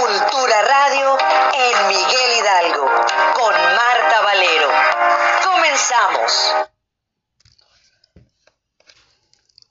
[0.00, 1.16] Cultura Radio
[1.54, 2.84] en Miguel Hidalgo
[3.34, 4.68] con Marta Valero.
[5.44, 6.54] Comenzamos.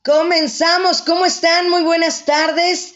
[0.01, 1.69] Comenzamos, ¿cómo están?
[1.69, 2.95] Muy buenas tardes.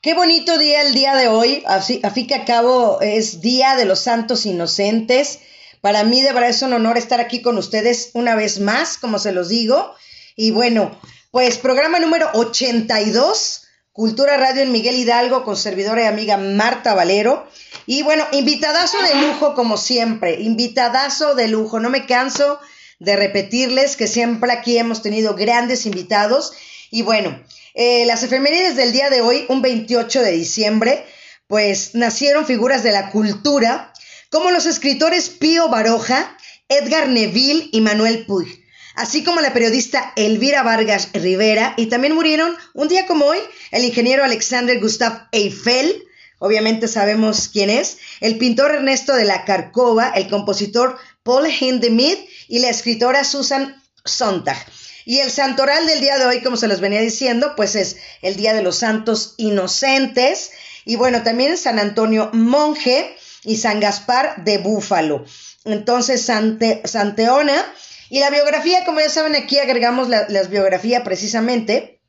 [0.00, 1.62] Qué bonito día el día de hoy.
[1.64, 5.38] Así, a fin que acabo es Día de los Santos Inocentes.
[5.80, 9.20] Para mí de verdad es un honor estar aquí con ustedes una vez más, como
[9.20, 9.94] se los digo.
[10.34, 10.98] Y bueno,
[11.30, 13.63] pues programa número 82
[13.94, 17.48] Cultura Radio en Miguel Hidalgo con servidora y amiga Marta Valero.
[17.86, 21.78] Y bueno, invitadazo de lujo como siempre, invitadazo de lujo.
[21.78, 22.58] No me canso
[22.98, 26.54] de repetirles que siempre aquí hemos tenido grandes invitados.
[26.90, 27.40] Y bueno,
[27.74, 31.06] eh, las efemérides del día de hoy, un 28 de diciembre,
[31.46, 33.92] pues nacieron figuras de la cultura
[34.28, 36.36] como los escritores Pío Baroja,
[36.68, 38.63] Edgar Neville y Manuel Puig
[38.94, 43.38] así como la periodista Elvira Vargas Rivera, y también murieron un día como hoy
[43.70, 46.04] el ingeniero Alexander Gustav Eiffel,
[46.38, 52.58] obviamente sabemos quién es, el pintor Ernesto de la Carcova, el compositor Paul Hindemith y
[52.58, 54.58] la escritora Susan Sontag.
[55.06, 58.36] Y el santoral del día de hoy, como se los venía diciendo, pues es el
[58.36, 60.50] Día de los Santos Inocentes.
[60.86, 65.24] Y bueno, también San Antonio Monje y San Gaspar de Búfalo.
[65.64, 67.54] Entonces, Sante, Santeona
[68.10, 72.00] y la biografía, como ya saben, aquí agregamos la, biografía precisamente.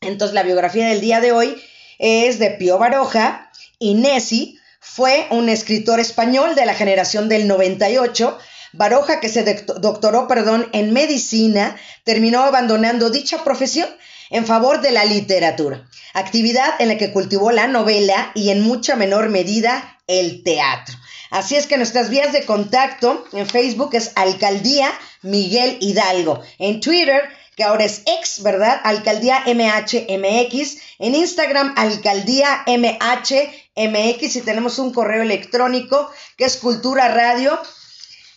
[0.00, 1.62] Entonces, la biografía del día de hoy
[1.98, 3.50] es de Pío Baroja.
[3.78, 8.38] y Nessi fue un escritor español de la generación del 98.
[8.72, 13.88] Baroja, que se doctoró perdón, en medicina, terminó abandonando dicha profesión
[14.30, 18.96] en favor de la literatura, actividad en la que cultivó la novela y en mucha
[18.96, 20.96] menor medida el teatro.
[21.36, 26.40] Así es que nuestras vías de contacto en Facebook es Alcaldía Miguel Hidalgo.
[26.58, 28.80] En Twitter, que ahora es ex, ¿verdad?
[28.82, 30.78] Alcaldía MHMX.
[30.98, 34.36] En Instagram, Alcaldía MHMX.
[34.36, 37.60] Y tenemos un correo electrónico que es Cultura Radio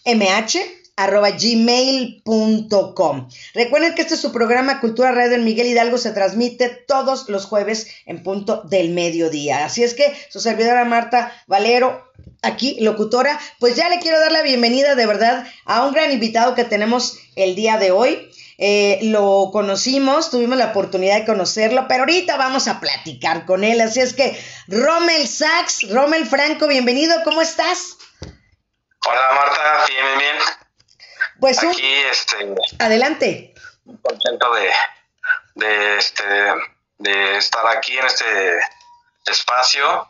[0.03, 3.29] MH arroba gmail.com.
[3.53, 7.45] Recuerden que este es su programa Cultura Radio en Miguel Hidalgo, se transmite todos los
[7.45, 9.63] jueves en punto del mediodía.
[9.63, 14.41] Así es que su servidora Marta Valero, aquí locutora, pues ya le quiero dar la
[14.41, 18.29] bienvenida de verdad a un gran invitado que tenemos el día de hoy.
[18.57, 23.79] Eh, lo conocimos, tuvimos la oportunidad de conocerlo, pero ahorita vamos a platicar con él.
[23.79, 24.37] Así es que,
[24.67, 27.95] Rommel Sachs, Rommel Franco, bienvenido, ¿cómo estás?
[29.07, 30.58] Hola Marta, bien, bien, bien.
[31.39, 33.53] Pues aquí, este, adelante.
[34.01, 34.69] Contento de,
[35.55, 36.23] de, este,
[36.97, 38.59] de estar aquí en este
[39.25, 40.09] espacio.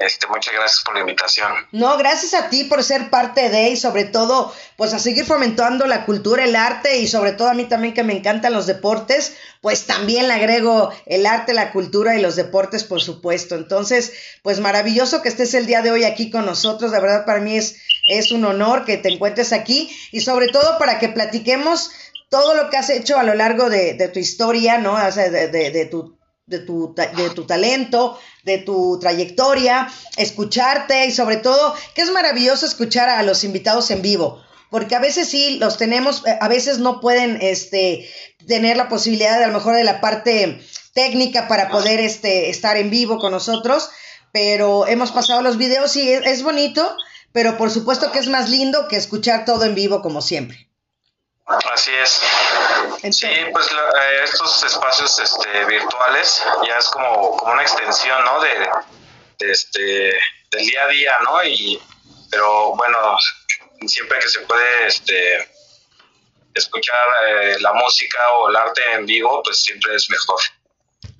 [0.00, 1.52] Este, muchas gracias por la invitación.
[1.72, 5.86] No, gracias a ti por ser parte de y sobre todo, pues a seguir fomentando
[5.86, 9.36] la cultura, el arte y sobre todo a mí también que me encantan los deportes,
[9.60, 13.56] pues también le agrego el arte, la cultura y los deportes, por supuesto.
[13.56, 17.40] Entonces, pues maravilloso que estés el día de hoy aquí con nosotros, de verdad para
[17.40, 17.76] mí es
[18.10, 21.90] es un honor que te encuentres aquí y sobre todo para que platiquemos
[22.28, 24.94] todo lo que has hecho a lo largo de, tu historia, ¿no?
[24.94, 26.16] O sea, de, tu
[26.46, 32.66] de tu, de tu talento, de tu trayectoria, escucharte y sobre todo que es maravilloso
[32.66, 37.00] escuchar a los invitados en vivo, porque a veces sí los tenemos, a veces no
[37.00, 38.08] pueden este,
[38.46, 40.60] tener la posibilidad de mejor de la parte
[40.92, 43.90] técnica para poder este, estar en vivo con nosotros,
[44.32, 46.96] pero hemos pasado los videos y es bonito
[47.32, 50.68] pero por supuesto que es más lindo que escuchar todo en vivo como siempre.
[51.46, 52.20] Así es.
[53.16, 58.40] sí, pues eh, estos espacios este, virtuales ya es como, como una extensión, ¿no?
[58.40, 60.12] De, este,
[60.50, 61.42] del día a día, ¿no?
[61.42, 61.82] Y,
[62.30, 63.16] pero bueno,
[63.86, 65.48] siempre que se puede este,
[66.54, 70.40] escuchar eh, la música o el arte en vivo, pues siempre es mejor.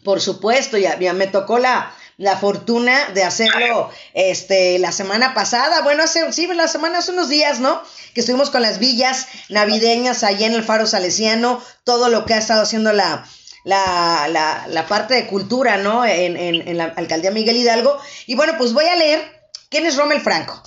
[0.05, 5.81] Por supuesto, ya, ya me tocó la, la fortuna de hacerlo este la semana pasada,
[5.81, 7.83] bueno, hace sí, la semana hace unos días, ¿no?
[8.13, 12.39] Que estuvimos con las villas navideñas allá en el Faro Salesiano, todo lo que ha
[12.39, 13.27] estado haciendo la
[13.65, 16.05] la, la, la parte de cultura, ¿no?
[16.05, 17.99] En, en, en, la alcaldía Miguel Hidalgo.
[18.27, 20.63] Y bueno, pues voy a leer quién es Rommel Franco.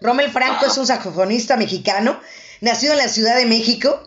[0.00, 2.20] Rommel Franco es un saxofonista mexicano,
[2.60, 4.06] nacido en la Ciudad de México,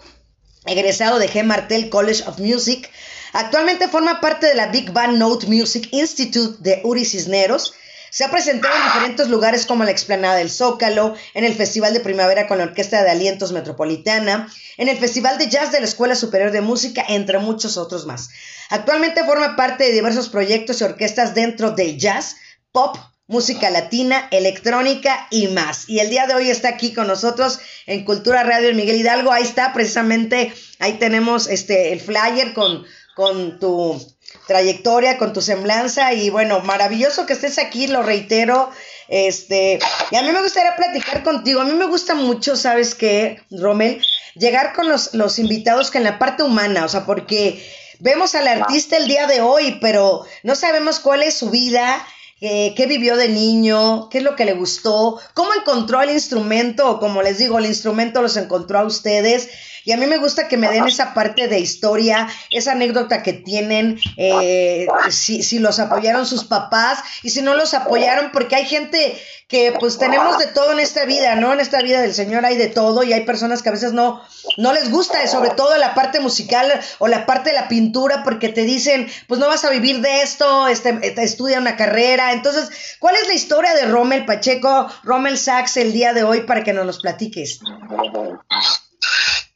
[0.66, 1.44] egresado de G.
[1.44, 2.90] Martel College of Music,
[3.34, 7.74] Actualmente forma parte de la Big Band Note Music Institute de Uri Cisneros.
[8.10, 12.00] Se ha presentado en diferentes lugares como la Explanada del Zócalo, en el Festival de
[12.00, 16.16] Primavera con la Orquesta de Alientos Metropolitana, en el Festival de Jazz de la Escuela
[16.16, 18.30] Superior de Música, entre muchos otros más.
[18.72, 22.36] Actualmente forma parte de diversos proyectos y orquestas dentro del jazz,
[22.72, 22.98] pop,
[23.30, 25.88] música latina, electrónica y más.
[25.88, 29.32] Y el día de hoy está aquí con nosotros en Cultura Radio Miguel Hidalgo.
[29.32, 32.84] Ahí está precisamente, ahí tenemos este el flyer con
[33.16, 34.00] con tu,
[34.48, 38.72] trayectoria, con tu semblanza y bueno, maravilloso que estés aquí, lo reitero.
[39.08, 39.80] Este,
[40.12, 41.62] y a mí me gustaría platicar contigo.
[41.62, 44.02] A mí me gusta mucho, ¿sabes qué, Rommel?
[44.36, 47.64] Llegar con los, los invitados que en la parte humana, o sea, porque
[48.00, 52.06] vemos al artista el día de hoy, pero no sabemos cuál es su vida,
[52.42, 56.90] eh, qué vivió de niño, qué es lo que le gustó, cómo encontró el instrumento,
[56.90, 59.50] o como les digo, el instrumento los encontró a ustedes.
[59.86, 63.34] Y a mí me gusta que me den esa parte de historia, esa anécdota que
[63.34, 68.66] tienen, eh, si, si los apoyaron sus papás y si no los apoyaron, porque hay
[68.66, 69.18] gente
[69.50, 71.52] que pues tenemos de todo en esta vida, ¿no?
[71.52, 74.22] En esta vida del Señor hay de todo y hay personas que a veces no,
[74.58, 78.50] no les gusta, sobre todo la parte musical o la parte de la pintura, porque
[78.50, 82.32] te dicen, pues no vas a vivir de esto, este, estudia una carrera.
[82.34, 86.64] Entonces, ¿cuál es la historia de Rommel Pacheco, Rommel Sachs el día de hoy para
[86.64, 87.60] que nos los platiques?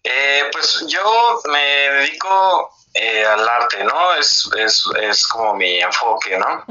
[0.04, 4.14] Eh, pues yo me dedico eh, al arte, ¿no?
[4.16, 6.64] Es, es, es como mi enfoque, ¿no?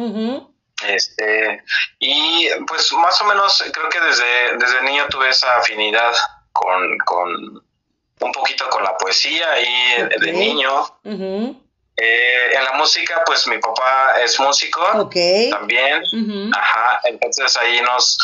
[0.86, 1.62] Este,
[1.98, 6.12] y pues más o menos creo que desde, desde niño tuve esa afinidad
[6.52, 7.62] con, con
[8.20, 10.86] un poquito con la poesía y de niño.
[11.96, 14.80] Eh, en la música, pues mi papá es músico
[15.50, 16.02] también.
[16.54, 18.16] Ajá, entonces ahí nos,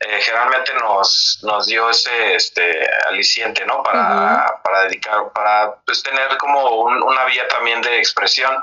[0.00, 3.82] eh, generalmente nos, nos dio ese este, aliciente, ¿no?
[3.82, 8.54] Para, para dedicar, para pues, tener como una vía también de expresión.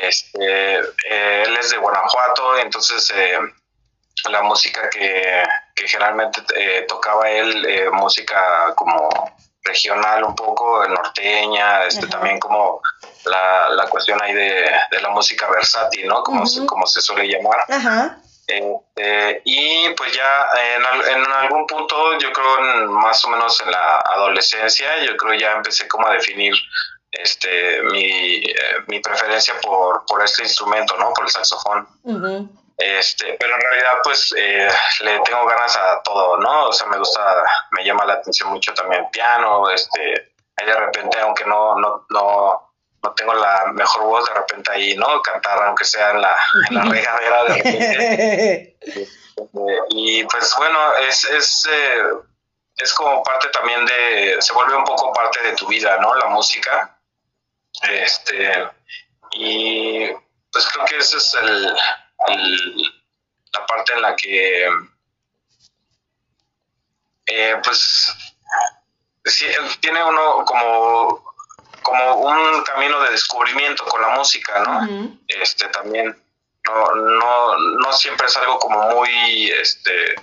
[0.00, 3.38] Este, eh, él es de Guanajuato, entonces eh,
[4.28, 5.42] la música que,
[5.86, 9.08] generalmente eh, tocaba él, música como
[9.62, 12.80] regional un poco, norteña, este, también como
[13.24, 16.22] la, cuestión ahí de, la música versátil, ¿no?
[16.22, 17.64] Como, se, como se suele llamar.
[18.50, 23.98] Este, y pues ya en, en, algún punto, yo creo más o menos en la
[23.98, 26.54] adolescencia, yo creo ya empecé como a definir
[27.12, 28.54] este mi, eh,
[28.86, 31.12] mi preferencia por, por este instrumento, ¿no?
[31.12, 31.88] Por el saxofón.
[32.76, 34.68] Este, pero en realidad pues eh,
[35.02, 36.68] le tengo ganas a todo, ¿no?
[36.68, 40.74] O sea, me gusta, me llama la atención mucho también el piano, este, ahí de
[40.74, 42.69] repente, aunque no, no, no,
[43.02, 45.22] no tengo la mejor voz, de repente ahí, ¿no?
[45.22, 46.36] Cantar, aunque sea en la,
[46.68, 48.76] en la regadera de repente.
[49.90, 52.02] y pues bueno, es, es, eh,
[52.76, 56.14] es como parte también de, se vuelve un poco parte de tu vida, ¿no?
[56.14, 56.98] La música.
[57.82, 58.68] Este,
[59.32, 60.08] y
[60.52, 61.66] pues creo que esa es el,
[63.52, 64.68] la parte en la que,
[67.26, 68.14] eh, pues,
[69.80, 71.34] tiene uno como,
[71.82, 75.12] como un camino de descubrimiento con la música, ¿no?
[75.28, 76.16] Este, también
[76.64, 80.14] no, no, no siempre es algo como muy, este,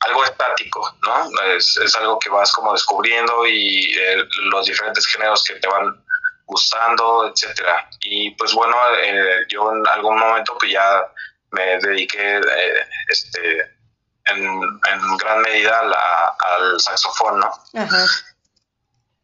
[0.00, 1.30] algo estático, ¿no?
[1.56, 6.04] Es, es algo que vas como descubriendo y eh, los diferentes géneros que te van
[6.46, 7.88] gustando, etcétera.
[8.00, 11.06] Y pues bueno, eh, yo en algún momento pues ya
[11.50, 13.78] me dediqué eh, este
[14.24, 17.50] en, gran medida al saxofón, ¿no?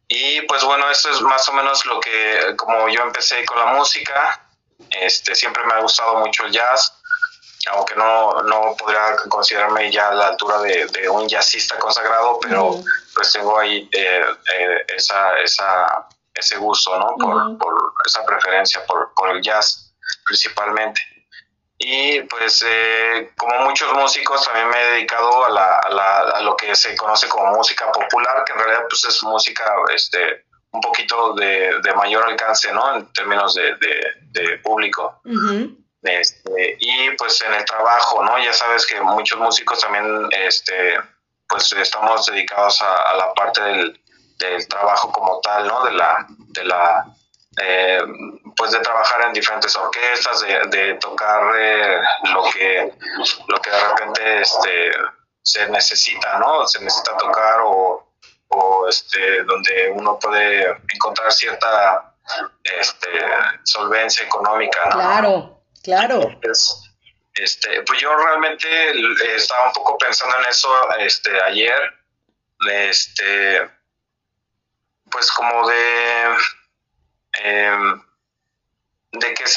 [0.07, 3.67] Y pues bueno, eso es más o menos lo que, como yo empecé con la
[3.67, 4.47] música,
[4.89, 6.93] este, siempre me ha gustado mucho el jazz,
[7.71, 12.83] aunque no, no podría considerarme ya a la altura de, un jazzista consagrado, pero
[13.15, 14.25] pues tengo ahí eh,
[14.95, 17.57] esa, esa ese gusto, ¿no?
[17.57, 19.93] Por, esa preferencia por, el jazz
[20.25, 21.01] principalmente.
[21.87, 26.75] Y pues eh, como muchos músicos también me he dedicado a, la, a, lo que
[26.75, 31.79] se conoce como música popular, que en realidad pues es música este, un poquito de,
[31.95, 32.95] mayor alcance, ¿no?
[32.95, 35.21] En términos de, público.
[36.01, 38.39] este, y pues en el trabajo, ¿no?
[38.39, 40.99] Ya sabes que muchos músicos también, este,
[41.47, 44.01] pues estamos dedicados a la parte del,
[44.39, 45.85] del trabajo como tal, ¿no?
[45.85, 47.05] De la, de la,
[47.61, 48.01] eh,
[48.55, 52.01] pues de trabajar en diferentes orquestas, de, tocar eh,
[52.33, 52.93] lo que,
[53.47, 54.91] lo que de repente, este,
[55.41, 56.67] se necesita, ¿no?
[56.67, 58.11] Se necesita tocar o,
[58.49, 62.15] o este, donde uno puede encontrar cierta,
[62.63, 63.09] este,
[63.63, 64.91] solvencia económica, ¿no?
[64.91, 66.39] Claro, claro.
[67.35, 68.67] este, pues yo realmente
[69.35, 70.69] estaba un poco pensando en eso,
[70.99, 71.93] este, ayer,
[72.67, 73.69] este,
[75.11, 76.35] pues como de
[77.43, 78.01] em,
[79.11, 79.47] de que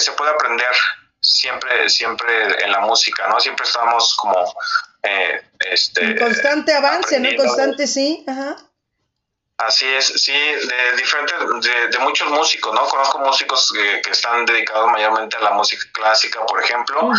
[0.00, 0.72] se puede se puede aprender
[1.20, 4.54] siempre siempre en la música no siempre estamos como
[5.02, 8.56] eh, este constante avance no constante sí ajá
[9.58, 11.36] Así es, sí, de diferentes,
[11.90, 12.82] de, muchos músicos, ¿no?
[12.86, 17.10] Conozco músicos que, están dedicados mayormente a la música clásica, por ejemplo,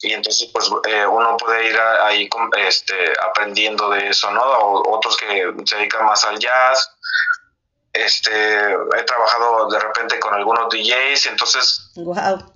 [0.00, 4.42] y entonces pues eh, uno puede ir ahí este, aprendiendo de eso, ¿no?
[4.42, 6.90] O, otros que se dedican más al jazz.
[7.94, 11.90] Este, he trabajado de repente con algunos DJs, entonces...
[11.94, 12.52] Wow.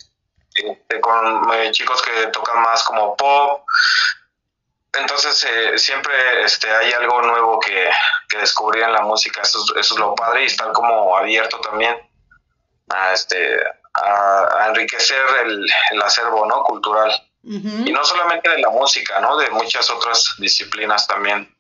[0.55, 3.63] Este, con eh, chicos que tocan más como pop.
[4.93, 7.89] Entonces eh, siempre este, hay algo nuevo que,
[8.29, 11.97] que descubrir en la música, eso, es lo padre y estar como abierto también
[12.89, 13.61] a, este,
[13.95, 16.65] a, enriquecer el, el, acervo ¿no?
[16.65, 17.13] cultural.
[17.45, 19.37] Y no solamente de la música, ¿no?
[19.37, 21.55] de muchas otras disciplinas también.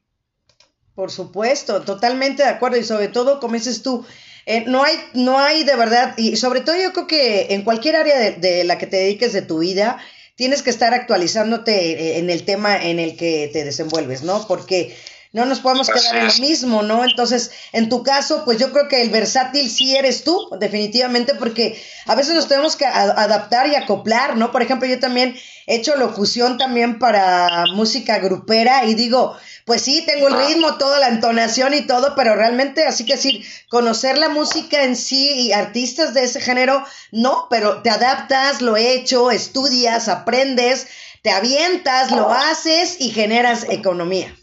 [0.99, 4.05] Por supuesto, totalmente de acuerdo y sobre todo, como dices tú,
[4.47, 7.95] eh, no, hay, no hay de verdad, y sobre todo yo creo que en cualquier
[7.95, 9.99] área de, la que te dediques de tu vida,
[10.35, 14.45] tienes que estar actualizándote eh, en el tema en el que te desenvuelves, ¿no?
[14.49, 14.97] Porque
[15.33, 17.05] no nos podemos quedar en lo mismo, ¿no?
[17.05, 21.81] Entonces, en tu caso, pues yo creo que el versátil sí eres tú, definitivamente, porque
[22.07, 24.50] a veces nos tenemos que adaptar y acoplar, ¿no?
[24.50, 25.37] Por ejemplo, yo también
[25.67, 29.37] he hecho locución también para música grupera y digo,
[29.68, 33.46] pues sí, tengo el ritmo, toda la entonación y todo, pero realmente, así que decir,
[33.68, 36.82] conocer la música en sí y artistas de ese género,
[37.12, 40.88] no, pero te adaptas, lo he hecho, estudias, aprendes,
[41.22, 44.34] te avientas, lo haces y generas economía.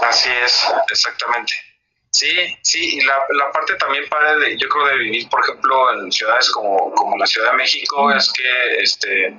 [0.00, 1.52] Así es, exactamente.
[2.10, 5.92] Sí, sí, y la, la parte también para de, yo creo de vivir, por ejemplo,
[5.92, 9.36] en ciudades como, como la Ciudad de México, es que este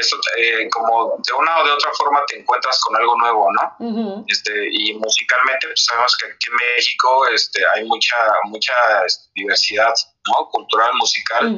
[0.00, 4.24] eso eh, como de una o de otra forma te encuentras con algo nuevo, ¿no?
[4.28, 8.74] Este y musicalmente pues sabemos que aquí en México este hay mucha mucha
[9.06, 9.94] este, diversidad,
[10.26, 10.48] ¿no?
[10.48, 11.56] Cultural, musical.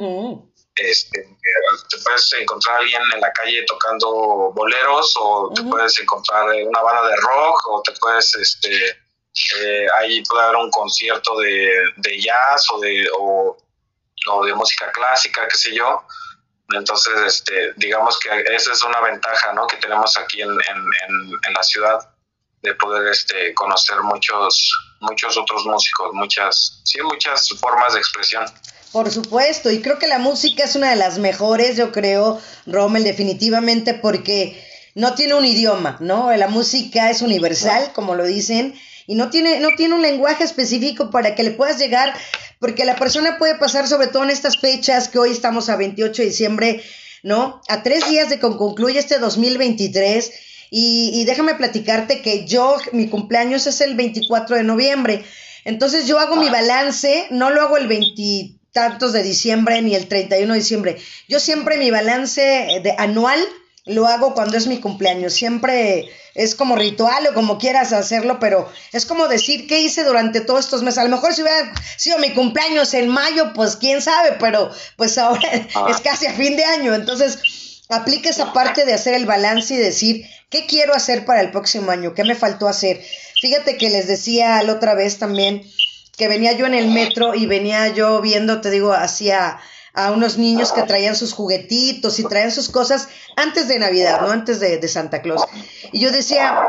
[0.75, 1.21] Este,
[1.89, 6.81] te puedes encontrar a alguien en la calle tocando boleros o te puedes encontrar una
[6.81, 8.97] banda de rock o te puedes este
[9.59, 13.57] eh, ahí puede haber un concierto de, de jazz o de o,
[14.27, 16.03] o de música clásica, qué sé yo
[16.77, 19.67] entonces, este, digamos que esa es una ventaja ¿no?
[19.67, 22.09] que tenemos aquí en, en, la ciudad
[22.61, 28.45] de poder este, conocer muchos, muchos otros músicos, muchas, sí, muchas formas de expresión.
[28.91, 33.03] Por supuesto, y creo que la música es una de las mejores, yo creo, Rommel,
[33.03, 34.61] definitivamente, porque
[34.95, 36.35] no tiene un idioma, ¿no?
[36.35, 41.09] La música es universal, como lo dicen, y no tiene, no tiene un lenguaje específico
[41.09, 42.13] para que le puedas llegar
[42.61, 46.21] porque la persona puede pasar, sobre todo en estas fechas, que hoy estamos a 28
[46.21, 46.83] de diciembre,
[47.23, 47.59] ¿no?
[47.67, 50.31] A tres días de que concluye este 2023.
[50.69, 55.25] Y, y déjame platicarte que yo, mi cumpleaños es el 24 de noviembre.
[55.65, 60.07] Entonces yo hago mi balance, no lo hago el 20 tantos de diciembre ni el
[60.07, 60.97] 31 de diciembre.
[61.27, 62.41] Yo siempre mi balance
[62.83, 63.39] de anual
[63.85, 65.33] lo hago cuando es mi cumpleaños.
[65.33, 70.41] Siempre es como ritual o como quieras hacerlo, pero es como decir qué hice durante
[70.41, 70.99] todos estos meses.
[70.99, 75.17] A lo mejor si hubiera sido mi cumpleaños en mayo, pues quién sabe, pero pues
[75.17, 75.87] ahora ah.
[75.89, 76.93] es casi a fin de año.
[76.93, 77.39] Entonces,
[77.89, 81.91] aplica esa parte de hacer el balance y decir qué quiero hacer para el próximo
[81.91, 83.03] año, qué me faltó hacer.
[83.41, 85.63] Fíjate que les decía la otra vez también
[86.17, 89.59] que venía yo en el metro y venía yo viendo, te digo, hacia
[89.93, 94.31] a unos niños que traían sus juguetitos y traían sus cosas antes de Navidad, ¿no?
[94.31, 95.43] Antes de, Santa Claus.
[95.91, 96.59] Y yo decía,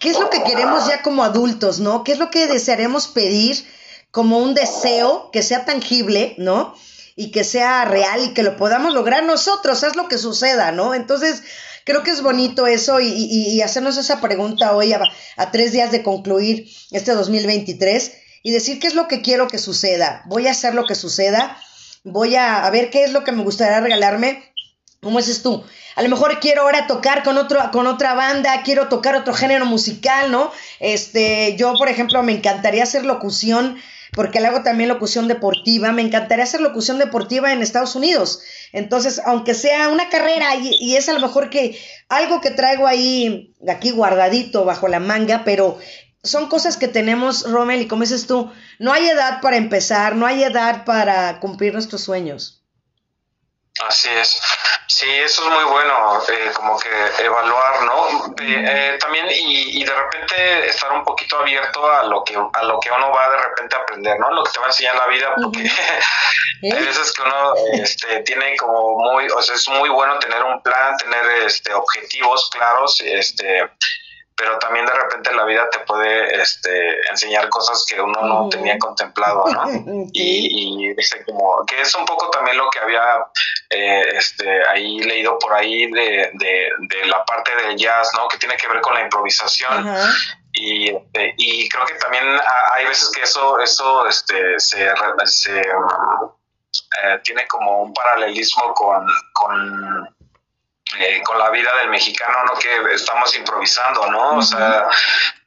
[0.00, 2.04] ¿qué es lo que queremos ya como adultos, ¿no?
[2.04, 3.64] ¿Qué es lo que desearemos pedir
[4.10, 6.74] como un deseo que sea tangible, ¿no?
[7.14, 10.94] Y que sea real y que lo podamos lograr nosotros, es lo que suceda, ¿no?
[10.94, 11.42] Entonces,
[11.84, 15.02] creo que es bonito eso y, y, hacernos esa pregunta hoy a,
[15.36, 19.58] a, tres días de concluir este 2023 y decir qué es lo que quiero que
[19.58, 20.22] suceda.
[20.26, 21.58] Voy a hacer lo que suceda
[22.06, 24.42] voy a, ver qué es lo que me gustaría regalarme.
[25.02, 25.62] ¿Cómo es tú?
[25.94, 29.66] A lo mejor quiero ahora tocar con, otro, con otra banda, quiero tocar otro género
[29.66, 30.50] musical, ¿no?
[30.80, 33.78] Este, yo, por ejemplo, me encantaría hacer locución,
[34.12, 38.40] porque le hago también locución deportiva, me encantaría hacer locución deportiva en Estados Unidos.
[38.72, 42.86] Entonces, aunque sea una carrera y, y es a lo mejor que algo que traigo
[42.86, 45.78] ahí, aquí guardadito bajo la manga, pero
[46.26, 50.26] son cosas que tenemos, Rommel, y como dices tú, no hay edad para empezar, no
[50.26, 52.62] hay edad para cumplir nuestros sueños.
[53.86, 54.40] Así es.
[54.88, 58.26] Sí, eso es muy bueno, eh, como que evaluar, ¿no?
[58.40, 62.62] Eh, eh, también y, y, de repente estar un poquito abierto a lo que a
[62.62, 64.30] lo que uno va de repente a aprender, ¿no?
[64.30, 65.60] Lo que te va a enseñar la vida, porque
[66.62, 70.62] hay veces que uno este, tiene como muy, o sea, es muy bueno tener un
[70.62, 73.68] plan, tener este objetivos claros, este
[74.36, 78.78] pero también de repente la vida te puede este, enseñar cosas que uno no tenía
[78.78, 79.64] contemplado, ¿no?
[80.12, 83.26] Y, y como que es un poco también lo que había
[83.70, 88.28] eh, este, ahí leído por ahí de, de, la parte del jazz, ¿no?
[88.28, 89.86] Que tiene que ver con la improvisación.
[90.52, 92.24] Y, este, y creo que también
[92.72, 94.90] hay veces que eso, eso este, se,
[95.24, 100.15] se eh, tiene como un paralelismo con, con
[100.98, 102.58] eh, con la vida del mexicano, ¿no?
[102.58, 104.36] Que estamos improvisando, ¿no?
[104.36, 104.88] O sea,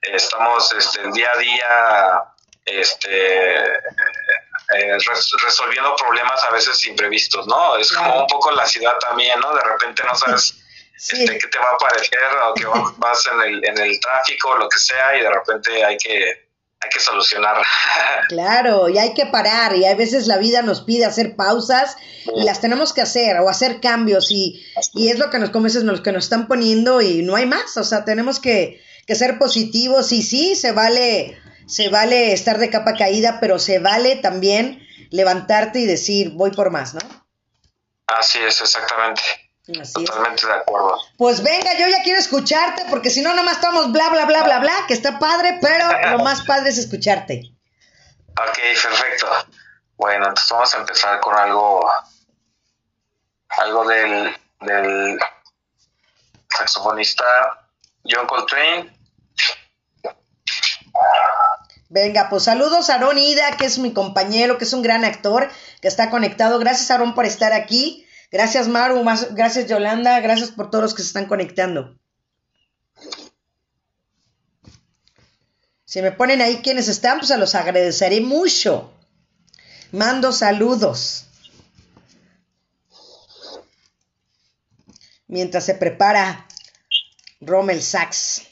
[0.02, 2.24] estamos este, el día a día
[2.66, 4.98] este eh,
[5.42, 7.78] resolviendo problemas a veces imprevistos, ¿no?
[7.78, 9.54] Es como un poco la ciudad también, ¿no?
[9.56, 10.56] De repente no sabes
[10.96, 12.66] este, qué te va a aparecer o que
[12.98, 16.49] vas en el, en el tráfico o lo que sea y de repente hay que
[16.82, 17.58] hay que solucionar.
[18.30, 21.98] Claro, y hay que parar, y a veces la vida nos pide hacer pausas
[22.36, 25.84] y las tenemos que hacer o hacer cambios y, y es lo que nos comienzas,
[25.84, 29.40] lo que nos están poniendo y no hay más, o sea, tenemos que, que ser
[29.40, 34.88] positivos y sí, se vale, se vale estar de capa caída, pero se vale también
[35.10, 37.00] levantarte y decir, voy por más, ¿no?
[38.06, 39.22] Así es, exactamente.
[39.74, 40.98] Totalmente de acuerdo.
[41.18, 44.60] Pues venga, yo ya quiero escucharte, porque si no, nomás estamos bla, bla, bla, bla,
[44.60, 47.54] bla, que está padre, pero lo más padre es escucharte.
[48.30, 49.28] Ok, perfecto.
[49.96, 51.88] Bueno, entonces vamos a empezar con algo,
[53.50, 55.20] algo del, del
[56.50, 57.26] saxofonista
[58.04, 58.98] John Coltrane.
[61.90, 65.50] Venga, pues saludos a Aaron Ida, que es mi compañero, que es un gran actor,
[65.82, 66.60] que está conectado.
[66.60, 68.06] Gracias, Aaron, por estar aquí.
[68.32, 69.04] Gracias, Maru.
[69.04, 70.20] Más, gracias, Yolanda.
[70.20, 71.98] Gracias por todos los que se están conectando.
[75.86, 78.94] Si me ponen ahí quienes están, pues se los agradeceré mucho.
[79.92, 81.26] Mando saludos.
[85.28, 86.48] Mientras se prepara
[87.42, 88.44] Rommel Sax.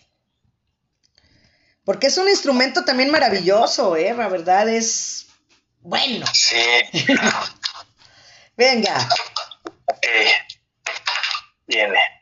[1.86, 4.14] Porque es un instrumento también maravilloso, ¿eh?
[4.16, 5.28] La verdad es
[5.82, 6.26] bueno.
[6.34, 6.56] Sí.
[8.58, 9.08] Venga.
[10.02, 10.32] Eh,
[11.66, 12.17] viene.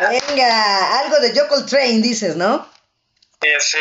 [0.00, 2.66] Venga, algo de Jokel Train, dices, ¿no?
[3.40, 3.78] Sí.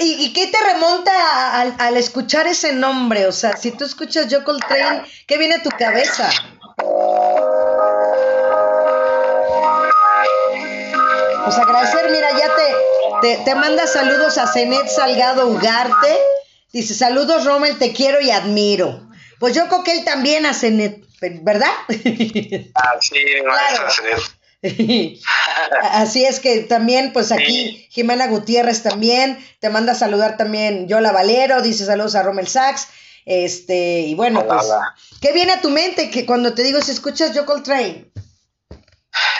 [0.00, 3.26] ¿Y, qué, te remonta al, escuchar ese nombre?
[3.26, 6.30] O sea, si tú escuchas Jokel Train, ¿qué viene a tu cabeza?
[11.44, 12.50] Pues agradecer, mira, ya
[13.22, 16.18] te, te, manda saludos a Zenet Salgado Ugarte.
[16.72, 19.08] Dice, saludos Rommel, te quiero y admiro.
[19.38, 21.72] Pues yo creo que él también a Zenet, ¿verdad?
[22.74, 23.90] Ah, sí, claro.
[23.90, 24.36] Zenet.
[25.92, 31.12] Así es que también, pues aquí Jimena Gutiérrez también, te manda a saludar también Yola
[31.12, 32.88] Valero, dice saludos a Rommel Sachs.
[33.24, 34.66] Este, y bueno, pues,
[35.20, 38.10] ¿qué viene a tu mente que cuando te digo si escuchas Joe Train?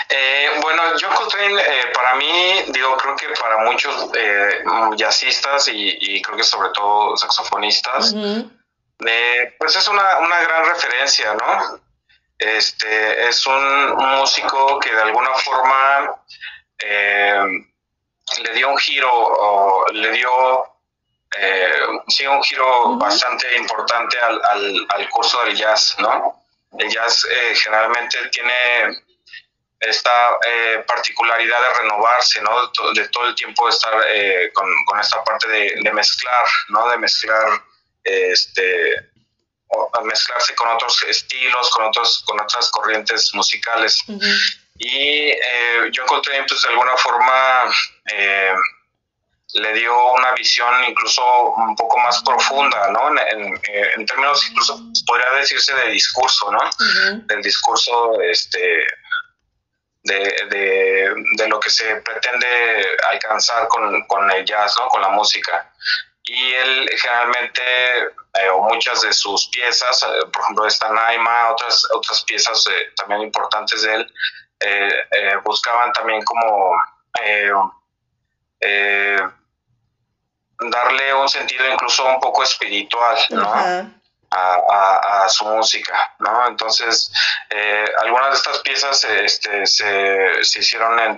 [0.08, 4.62] Eh, bueno, John Coltrane eh, para mí, digo, creo que para muchos eh,
[4.96, 8.14] jazzistas y, creo que sobre todo saxofonistas,
[9.04, 11.80] eh, pues es una, una gran referencia, ¿no?
[12.38, 16.22] Este es un músico que de alguna forma
[16.78, 20.72] le dio un giro, o le dio
[22.08, 26.44] sí, un giro bastante importante al, al, al curso del jazz, ¿no?
[26.78, 29.02] El jazz generalmente tiene
[29.80, 32.66] esta eh, particularidad de renovarse, ¿no?
[32.94, 34.68] De, todo el tiempo estar eh, con,
[35.00, 36.88] esta parte de, mezclar, ¿no?
[36.88, 37.62] De mezclar,
[38.06, 39.10] este,
[40.04, 44.02] mezclarse con otros estilos, con otros, con otras corrientes musicales.
[44.78, 47.72] Y eh, yo encontré, pues, de alguna forma,
[49.54, 51.22] le dio una visión incluso
[51.56, 53.08] un poco más profunda, ¿no?
[53.08, 56.58] En, términos incluso podría decirse de discurso, ¿no?
[57.26, 58.86] Del discurso, este
[60.06, 62.46] de, de, lo que se pretende
[63.10, 64.88] alcanzar con, con, el jazz, ¿no?
[64.88, 65.72] con la música.
[66.28, 67.62] Y él generalmente,
[68.34, 72.92] eh, o muchas de sus piezas, eh, por ejemplo, esta Naima, otras, otras piezas eh,
[72.96, 74.12] también importantes de él,
[75.44, 76.74] buscaban también como
[80.58, 83.92] darle un sentido incluso un poco espiritual, ¿no?
[84.36, 86.46] A, su música, ¿no?
[86.46, 87.10] Entonces,
[87.50, 91.16] eh, algunas de estas piezas este, se, se hicieron en,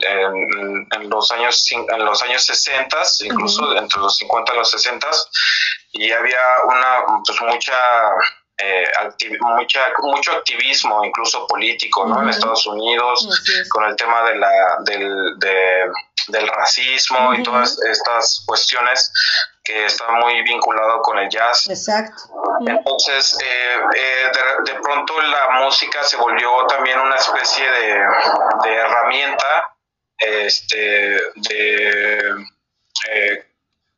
[0.90, 5.08] en, los años en los años 60, incluso entre los 50 y los 60,
[5.92, 7.74] y había una, pues mucha
[8.60, 8.84] eh,
[9.40, 12.22] mucha, mucho activismo, incluso político, ¿no?
[12.22, 13.28] En Estados Unidos,
[13.68, 15.38] con el tema de la, del,
[16.28, 19.12] del racismo y todas estas cuestiones
[19.68, 21.68] que está muy vinculado con el jazz.
[21.68, 22.22] Exacto.
[22.66, 24.30] Entonces, eh, eh,
[24.64, 29.76] de, pronto la música se volvió también una especie de, herramienta,
[30.16, 32.18] este, de,
[33.10, 33.46] eh,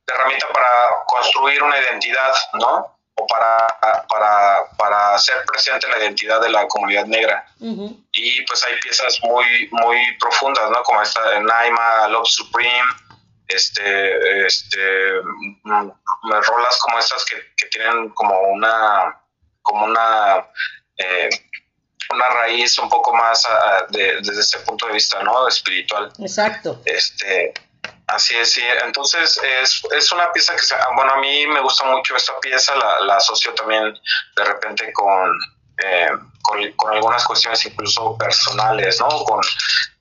[0.06, 2.98] de herramienta para construir una identidad, ¿no?
[3.14, 3.68] O para,
[4.08, 7.46] para, para hacer presente la identidad de la comunidad negra.
[7.60, 10.82] Y pues hay piezas muy, muy profundas, ¿no?
[10.82, 12.88] Como esta de Naima, Love Supreme,
[13.54, 15.20] este, este,
[15.64, 15.90] mm,
[16.24, 19.20] rolas como estas que, tienen como una,
[19.62, 20.46] como una,
[20.96, 21.28] eh,
[22.12, 25.46] una raíz un poco más ah, desde ese punto de vista, ¿no?
[25.46, 26.12] Espiritual.
[26.18, 26.82] Exacto.
[26.84, 27.54] Este,
[28.06, 28.62] así es, sí.
[28.84, 30.62] Entonces es, es una pieza que,
[30.94, 33.98] bueno, a mí me gusta mucho esta pieza, la, la asocio también
[34.36, 35.30] de repente con,
[35.82, 36.10] eh,
[36.42, 39.08] con, algunas cuestiones incluso personales, ¿no?
[39.24, 39.40] Con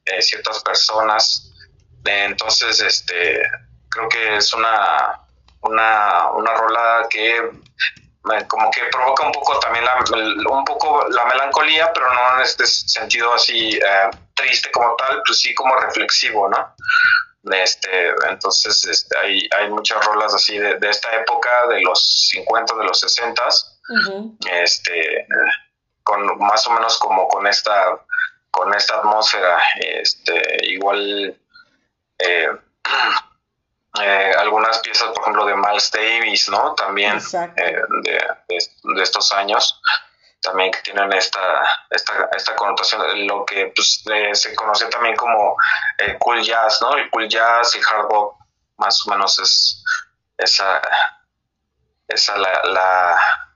[0.05, 1.48] eh, ciertas personas
[2.05, 3.41] entonces, este,
[3.89, 5.21] creo que es una,
[5.61, 7.51] una, una rola que
[8.47, 9.97] como que provoca un poco también la,
[10.51, 15.39] un poco la melancolía, pero no en este sentido así eh, triste como tal, pues
[15.39, 16.75] sí como reflexivo, ¿no?
[17.51, 22.83] Este, entonces este, hay, hay muchas rolas así de, esta época, de los 50, de
[22.83, 23.43] los 60,
[24.51, 25.27] este,
[26.03, 27.97] con más o menos como con esta,
[28.51, 31.35] con esta atmósfera, este, igual
[32.19, 32.49] eh,
[34.01, 36.75] eh, algunas piezas, por ejemplo, de Miles Davis, ¿no?
[36.75, 37.19] También
[37.55, 39.81] eh, de, estos años,
[40.41, 41.39] también que tienen esta,
[41.89, 44.03] esta, esta connotación, lo que pues,
[44.33, 45.55] se conoce también como
[45.97, 46.95] el cool jazz, ¿no?
[46.95, 48.37] El cool jazz y hard bop,
[48.77, 49.83] más o menos es
[50.37, 50.81] esa,
[52.07, 53.48] esa la la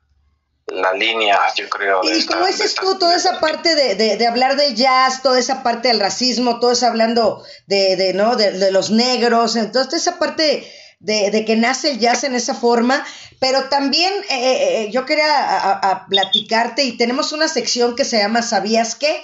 [0.98, 2.02] línea, yo creo.
[2.04, 5.90] y como dices tú, toda esa parte de, de, hablar del jazz, toda esa parte
[5.90, 8.36] del racismo, todo eso hablando de, de ¿no?
[8.36, 13.06] De, los negros, entonces esa parte de, que nace el jazz en esa forma,
[13.40, 18.42] pero también eh, eh, eh, yo quería platicarte y tenemos una sección que se llama
[18.42, 19.22] ¿Sabías qué?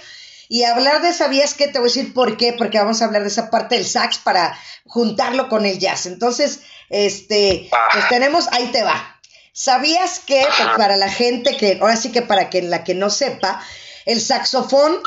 [0.50, 1.68] Y hablar de ¿Sabías qué?
[1.68, 4.18] Te voy a decir por qué, porque vamos a hablar de esa parte del sax
[4.18, 6.08] para juntarlo con el jazz.
[6.08, 8.10] Entonces, este, pues ah.
[8.10, 9.19] tenemos, ahí te va.
[9.62, 13.10] ¿Sabías que, pues, para la gente que, ahora sí que para que la que no
[13.10, 13.62] sepa,
[14.06, 15.00] el saxofón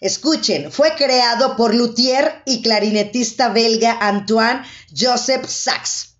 [0.00, 4.62] escuchen, fue creado por luthier y clarinetista belga Antoine
[4.98, 6.14] Joseph Sachs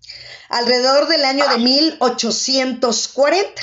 [0.49, 3.61] alrededor del año de 1840.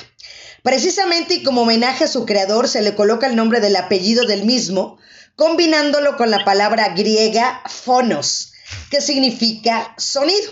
[0.64, 4.44] Precisamente y como homenaje a su creador se le coloca el nombre del apellido del
[4.44, 4.98] mismo,
[5.36, 8.54] combinándolo con la palabra griega phonos,
[8.90, 10.50] que significa sonido.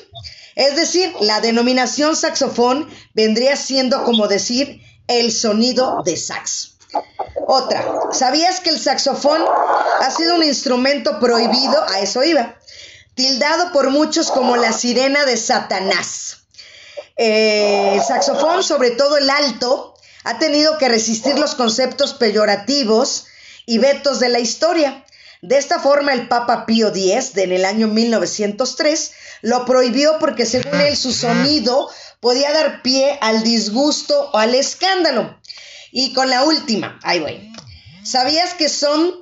[0.56, 6.74] Es decir, la denominación saxofón vendría siendo como decir el sonido de sax.
[7.46, 9.42] Otra, ¿sabías que el saxofón
[10.00, 11.82] ha sido un instrumento prohibido?
[11.88, 12.56] A eso iba.
[13.14, 16.38] Tildado por muchos como la sirena de Satanás.
[17.16, 23.26] Eh, el saxofón, sobre todo el alto, ha tenido que resistir los conceptos peyorativos
[23.66, 25.03] y vetos de la historia.
[25.46, 30.80] De esta forma, el Papa Pío X, en el año 1903, lo prohibió porque según
[30.80, 35.38] él su sonido podía dar pie al disgusto o al escándalo.
[35.92, 37.52] Y con la última, ahí voy.
[38.02, 39.16] ¿Sabías que son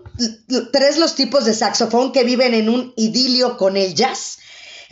[0.73, 4.39] tres los tipos de saxofón que viven en un idilio con el jazz?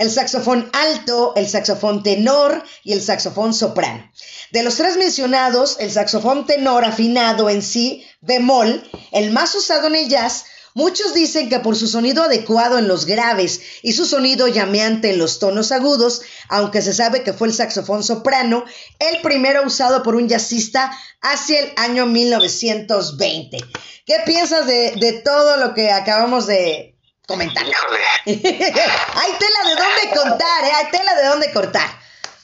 [0.00, 4.10] el saxofón alto, el saxofón tenor y el saxofón soprano.
[4.50, 9.96] De los tres mencionados, el saxofón tenor afinado en sí, bemol, el más usado en
[9.96, 14.48] el jazz, Muchos dicen que por su sonido adecuado en los graves y su sonido
[14.48, 18.64] llameante en los tonos agudos, aunque se sabe que fue el saxofón soprano,
[18.98, 23.58] el primero usado por un jazzista hacia el año 1920.
[24.06, 26.94] ¿Qué piensas de, de todo lo que acabamos de,
[27.30, 27.64] comentar.
[27.64, 28.00] Híjole.
[28.26, 30.72] hay tela de dónde contar, ¿eh?
[30.74, 31.88] Hay tela de dónde cortar.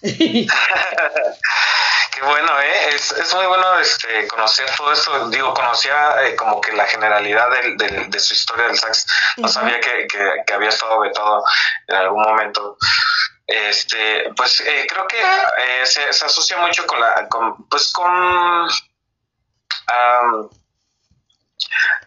[2.17, 2.95] Qué bueno, ¿eh?
[2.95, 5.29] Es, es muy bueno este, conocer todo esto.
[5.29, 9.07] Digo, conocía eh, como que la generalidad del, de su historia del sax.
[9.37, 10.07] No sabía que,
[10.47, 11.45] que, había estado vetado
[11.89, 12.79] en algún momento.
[13.47, 18.67] Este, pues eh, creo que eh, se, se, asocia mucho con la, con, pues con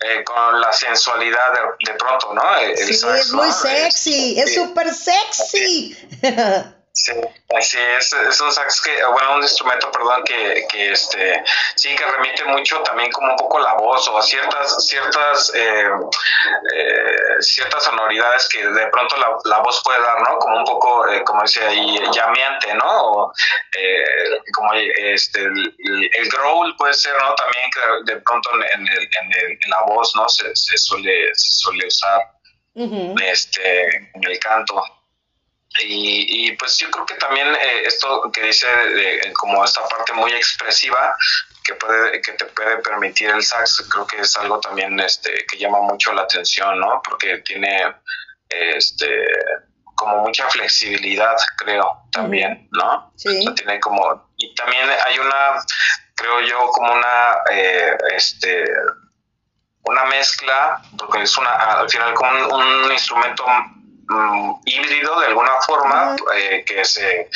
[0.02, 1.54] eh, con la sensualidad
[1.86, 2.42] de, pronto, ¿no?
[2.76, 5.96] sí, es muy sexy, es súper sexy.
[7.02, 7.14] Sí,
[7.56, 11.42] así es, es un sax que, bueno, un instrumento, perdón, que, que este,
[11.78, 15.88] sí, que remite mucho también como un poco la voz o ciertas, ciertas, eh,
[16.76, 20.40] eh, ciertas sonoridades que de pronto la, la, voz puede dar, ¿no?
[20.40, 22.86] Como un poco, eh, como decía ahí, llameante, ¿no?
[22.86, 23.34] O,
[24.54, 27.34] como este, el, el, growl puede ser, ¿no?
[27.36, 30.28] También que de pronto en, el, en, el, en la voz, ¿no?
[30.28, 32.30] Se, se suele, se suele usar,
[32.76, 34.84] este, en el canto.
[35.78, 40.14] Y, y, pues yo creo que también eh, esto que dice de, como esta parte
[40.14, 41.16] muy expresiva
[41.64, 45.58] que puede que te puede permitir el sax creo que es algo también este que
[45.58, 47.96] llama mucho la atención no porque tiene
[48.50, 49.28] este
[49.94, 53.46] como mucha flexibilidad creo también no sí.
[53.56, 55.64] tiene como y también hay una
[56.16, 58.66] creo yo como una eh, este
[59.84, 63.46] una mezcla porque es una al final como un instrumento
[64.12, 67.30] Mm, híbrido de alguna forma eh, que se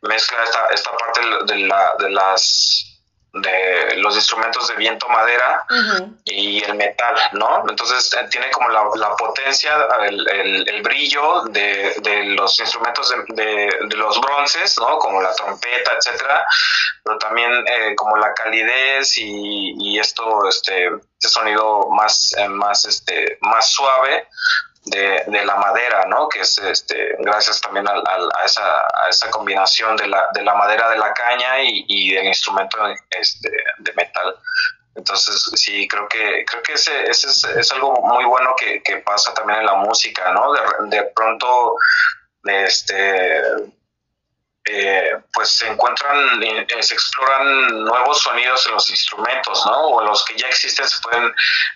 [0.00, 1.20] mezcla esta, esta parte
[1.52, 2.90] de, la, de las
[3.34, 5.66] de los instrumentos de viento madera
[6.24, 7.64] y el metal, ¿no?
[7.68, 13.70] Entonces eh, tiene como la, la potencia, el, el, brillo de, de, los instrumentos de,
[13.88, 14.98] de, los bronces, ¿no?
[14.98, 16.46] Como la trompeta, etcétera,
[17.02, 23.36] pero también eh, como la calidez y, y esto, este, este sonido más, más, este,
[23.40, 24.28] más suave
[24.84, 26.28] de, de, la madera, ¿no?
[26.28, 30.54] Que es este, gracias también a, a, esa, a esa combinación de la, de la
[30.54, 32.78] madera de la caña y, y del instrumento
[33.10, 34.36] este, de metal.
[34.96, 38.98] Entonces, sí, creo que, creo que ese, ese es, es, algo muy bueno que, que,
[38.98, 40.52] pasa también en la música, ¿no?
[40.52, 41.76] De, de pronto,
[42.44, 43.42] este,
[44.66, 49.88] eh, pues se encuentran, eh, se exploran nuevos sonidos en los instrumentos, ¿no?
[49.88, 51.30] O los que ya existen se pueden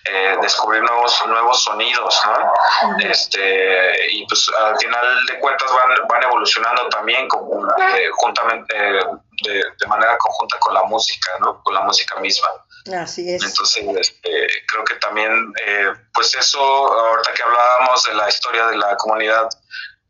[0.04, 2.98] eh, descubrir nuevos nuevos sonidos, ¿no?
[3.00, 7.68] Este y pues al final de cuentas van, van evolucionando también como,
[8.12, 11.62] juntamente de, de, manera conjunta con la música, ¿no?
[11.62, 12.48] Con la música misma.
[12.96, 13.44] Así es.
[13.44, 15.52] Entonces, este, creo que también,
[16.14, 19.46] pues eso, ahorita que hablábamos de la historia de la comunidad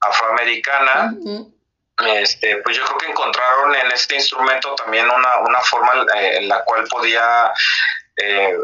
[0.01, 1.12] afroamericana,
[2.06, 6.48] este, pues yo creo que encontraron en este instrumento también una, una forma eh, en
[6.48, 7.52] la cual podía
[8.16, 8.56] eh,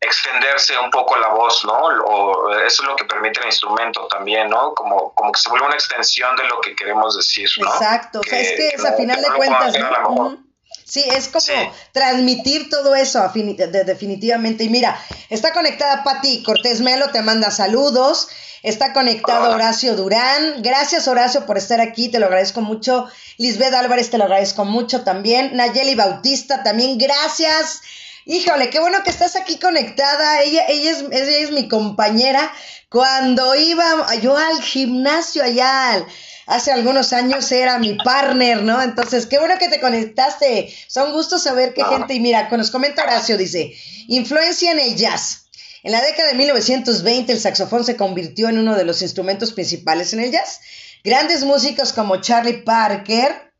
[0.00, 1.72] extenderse un poco la voz, ¿no?
[1.72, 4.74] O eso es lo que permite el instrumento también, ¿no?
[4.74, 7.72] Como, como que se vuelve una extensión de lo que queremos decir, ¿no?
[7.72, 10.44] Exacto, o sea, es que es a final de cuentas, ¿no?
[10.84, 14.64] Sí, es como transmitir todo eso definitivamente.
[14.64, 15.00] Y mira,
[15.30, 18.28] está conectada Patti Cortés Melo, te manda saludos.
[18.64, 20.62] Está conectado Horacio Durán.
[20.62, 22.08] Gracias, Horacio, por estar aquí.
[22.08, 23.06] Te lo agradezco mucho.
[23.36, 25.54] Lisbeth Álvarez, te lo agradezco mucho también.
[25.54, 27.82] Nayeli Bautista, también gracias.
[28.24, 30.40] Híjole, qué bueno que estás aquí conectada.
[30.40, 32.50] Ella, ella, es, ella es mi compañera.
[32.88, 33.84] Cuando iba
[34.22, 36.06] yo al gimnasio allá
[36.46, 38.80] hace algunos años era mi partner, ¿no?
[38.80, 40.74] Entonces, qué bueno que te conectaste.
[40.88, 41.90] Son gustos saber qué ah.
[41.90, 42.14] gente.
[42.14, 43.74] Y mira, nos comenta Horacio, dice,
[44.08, 45.43] influencia en el jazz.
[45.84, 50.14] En la década de 1920 el saxofón se convirtió en uno de los instrumentos principales
[50.14, 50.60] en el jazz.
[51.04, 53.52] Grandes músicos como Charlie Parker,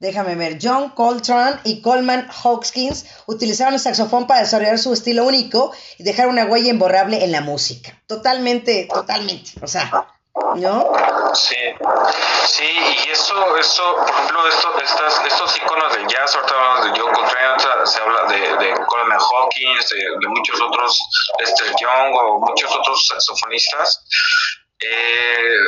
[0.00, 5.70] déjame ver, John Coltrane y Coleman Hawkins utilizaron el saxofón para desarrollar su estilo único
[5.98, 8.02] y dejar una huella imborrable en la música.
[8.06, 9.50] Totalmente, totalmente.
[9.60, 10.08] O sea,
[10.56, 10.92] ¿no?
[11.34, 11.56] Sí,
[12.46, 17.00] sí, y eso, eso, por ejemplo, esto, estas, estos iconos del jazz, ahorita hablamos de
[17.00, 21.00] John Coltrane, se habla de, de Coleman Hawkins, de, muchos otros,
[21.38, 24.04] este, Young o muchos otros saxofonistas.
[24.80, 25.58] Eh,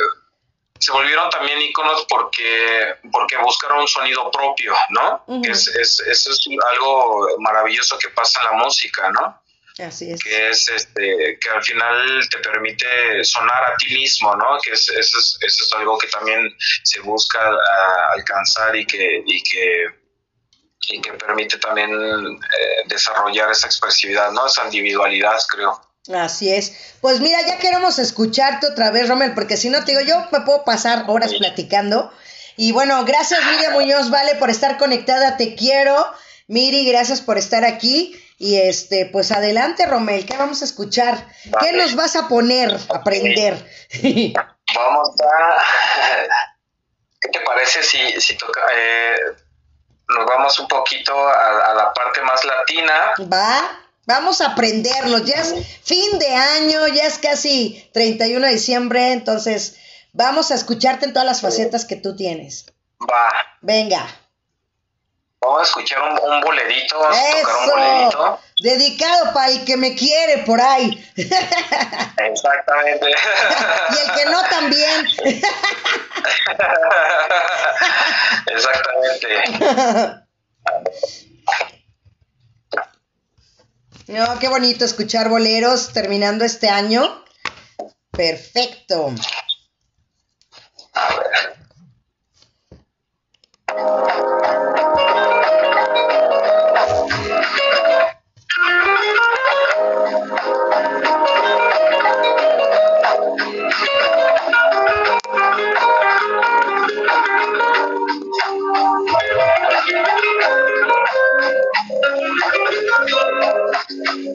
[0.79, 5.23] se volvieron también iconos porque, porque buscaron un sonido propio, ¿no?
[5.43, 9.40] es, es, eso es algo maravilloso que pasa en la música, ¿no?
[9.81, 10.23] Así es.
[10.23, 14.59] Que es este, que al final te permite sonar a ti mismo, ¿no?
[14.61, 17.39] Que es, eso, es, eso es algo que también se busca
[18.13, 19.85] alcanzar y que, y que,
[20.89, 24.45] y que permite también eh, desarrollar esa expresividad, ¿no?
[24.45, 25.81] Esa individualidad, creo.
[26.13, 26.73] Así es.
[26.99, 30.41] Pues mira, ya queremos escucharte otra vez, Romel, porque si no te digo, yo me
[30.41, 32.11] puedo pasar horas platicando.
[32.57, 36.05] Y bueno, gracias Miriam Muñoz, vale, por estar conectada, te quiero.
[36.47, 38.19] Miri, gracias por estar aquí.
[38.41, 41.27] Y este, pues adelante, Romel, ¿qué vamos a escuchar?
[41.59, 43.53] ¿Qué nos vas a poner a aprender?
[44.75, 45.63] vamos a.
[47.19, 49.15] ¿Qué te parece si, si toca, eh,
[50.07, 53.11] nos vamos un poquito a, a la parte más latina?
[53.31, 53.79] Va.
[54.07, 55.19] Vamos a aprenderlo.
[55.19, 59.77] Ya es fin de año, ya es casi 31 de diciembre, entonces
[60.13, 62.65] vamos a escucharte en todas las facetas que tú tienes.
[62.99, 63.31] Va.
[63.61, 64.03] Venga.
[65.41, 68.39] Vamos a escuchar un, un boledito, vamos a tocar un boledito.
[68.59, 71.03] Dedicado para el que me quiere por ahí.
[72.17, 73.09] Exactamente.
[73.89, 75.07] y el que no también.
[78.45, 80.21] Exactamente.
[84.07, 87.23] No, qué bonito escuchar boleros terminando este año.
[88.11, 89.13] Perfecto.
[90.93, 91.61] A ver.
[113.93, 114.25] Thank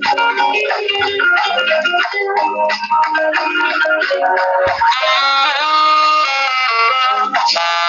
[7.54, 7.85] you.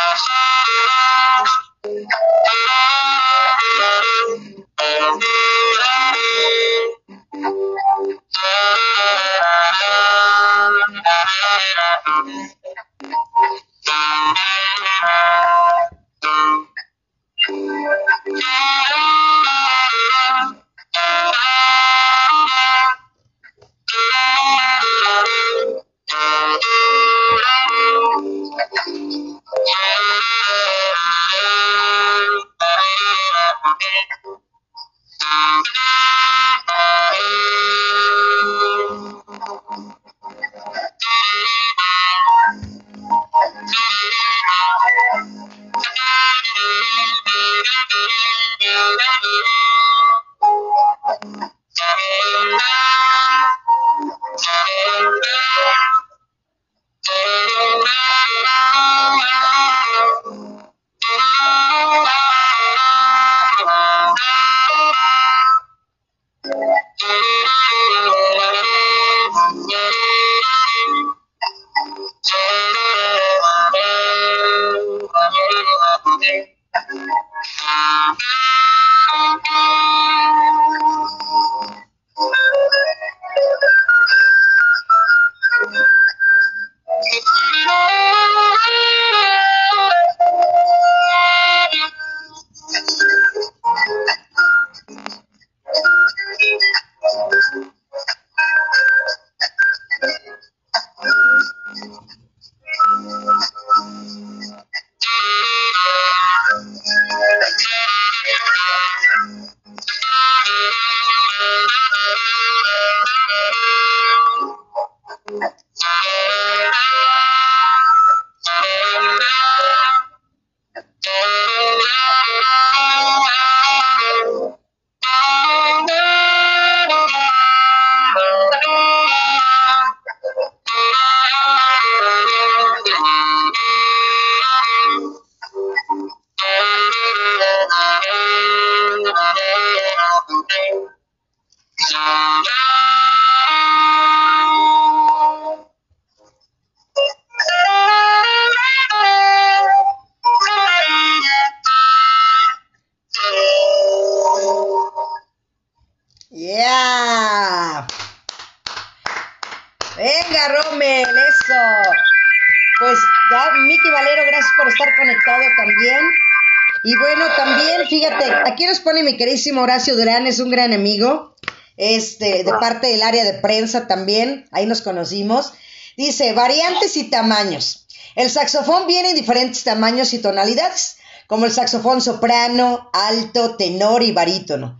[169.38, 171.35] Queridísimo Horacio Durán, es un gran amigo,
[171.77, 175.54] este, de parte del área de prensa también, ahí nos conocimos.
[175.96, 177.85] Dice, variantes y tamaños.
[178.15, 184.12] El saxofón viene en diferentes tamaños y tonalidades, como el saxofón soprano, alto, tenor y
[184.12, 184.79] barítono.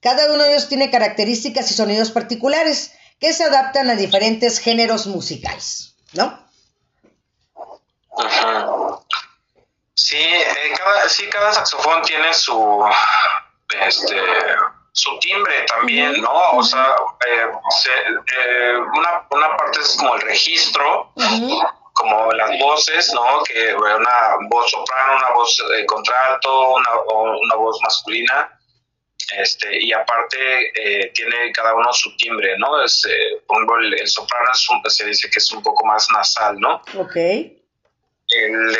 [0.00, 5.08] Cada uno de ellos tiene características y sonidos particulares que se adaptan a diferentes géneros
[5.08, 6.46] musicales, ¿no?
[9.94, 12.84] Sí, eh, cada, sí, cada saxofón tiene su,
[13.74, 14.22] este,
[14.92, 16.50] su timbre también, ¿no?
[16.52, 16.96] O sea,
[17.26, 17.46] eh,
[17.86, 21.12] eh, una, una, parte es como el registro,
[21.92, 23.42] como las voces, ¿no?
[23.44, 26.90] Que una voz soprano, una voz contralto, una,
[27.42, 28.58] una voz masculina,
[29.36, 30.72] este, y aparte
[31.14, 32.82] tiene cada uno su timbre, ¿no?
[32.82, 34.52] Es, el, el, soprano
[34.86, 36.82] se dice que es un poco más nasal, ¿no?
[36.98, 37.16] Ok.
[38.28, 38.76] El,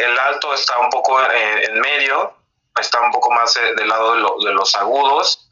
[0.00, 2.37] el, alto está un poco eh, en medio,
[2.78, 4.14] está un poco más eh, del lado
[4.44, 5.50] de, los agudos.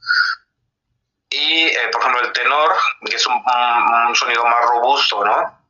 [1.30, 2.72] Y, eh, por ejemplo, el tenor,
[3.04, 3.42] que es un,
[4.14, 5.66] sonido más robusto, ¿no?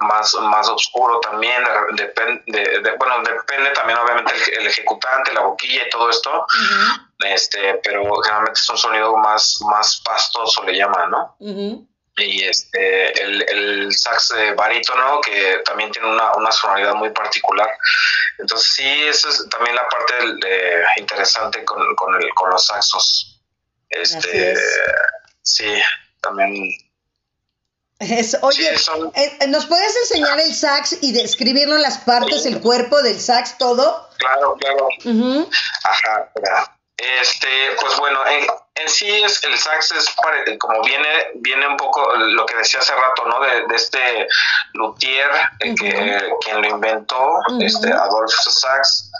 [0.00, 1.62] Más, más oscuro también,
[1.92, 6.46] depende, bueno, depende también obviamente el, ejecutante, la boquilla y todo esto,
[7.20, 11.36] este, pero generalmente es un sonido más, más pastoso, le llaman, ¿no?
[12.16, 17.68] Y este el, el sax barítono que también tiene una, una, sonoridad muy particular.
[18.38, 20.14] Entonces sí esa es también la parte
[20.98, 23.40] interesante con, con, el, con los saxos.
[23.88, 24.54] Este
[25.42, 25.74] sí
[26.20, 26.70] también.
[28.42, 28.74] Oye,
[29.14, 33.56] eh, eh, ¿nos puedes enseñar el sax y describirnos las partes, el cuerpo del sax,
[33.56, 34.10] todo?
[34.18, 34.88] Claro, claro.
[35.84, 36.32] Ajá,
[37.20, 37.48] este,
[37.80, 40.14] pues bueno, en, en, sí es el sax es
[40.58, 43.40] como viene viene un poco lo que decía hace rato, ¿no?
[43.40, 44.28] De, este
[44.74, 45.74] luthier que
[46.40, 49.10] quien lo inventó, este Adolfo Sax,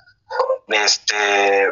[0.68, 1.70] este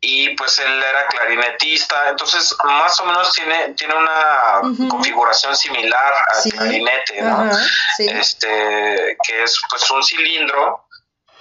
[0.00, 6.52] y pues él era clarinetista, entonces más o menos tiene tiene una configuración similar al
[6.52, 7.50] clarinete, ¿no?
[7.98, 10.85] Este que es pues un cilindro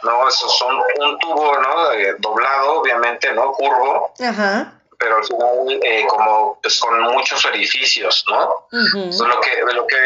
[0.06, 0.28] ¿no?
[0.28, 1.90] Esos son un tubo, ¿no?
[2.20, 3.52] doblado, obviamente, ¿no?
[3.52, 4.14] Curvo.
[4.98, 8.66] Pero al final, eh, como pues, con muchos orificios, ¿no?
[9.28, 9.98] lo que, lo que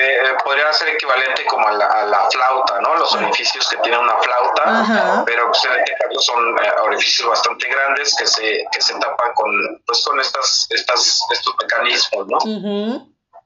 [0.44, 2.96] podría ser equivalente como a la, flauta, ¿no?
[2.96, 7.68] Los orificios que tiene una flauta, pero pues, en este caso son eh, orificios bastante
[7.70, 9.52] grandes que se, que se tapan con,
[9.86, 12.40] pues, con estas, estas, estos mecanismos, ¿no?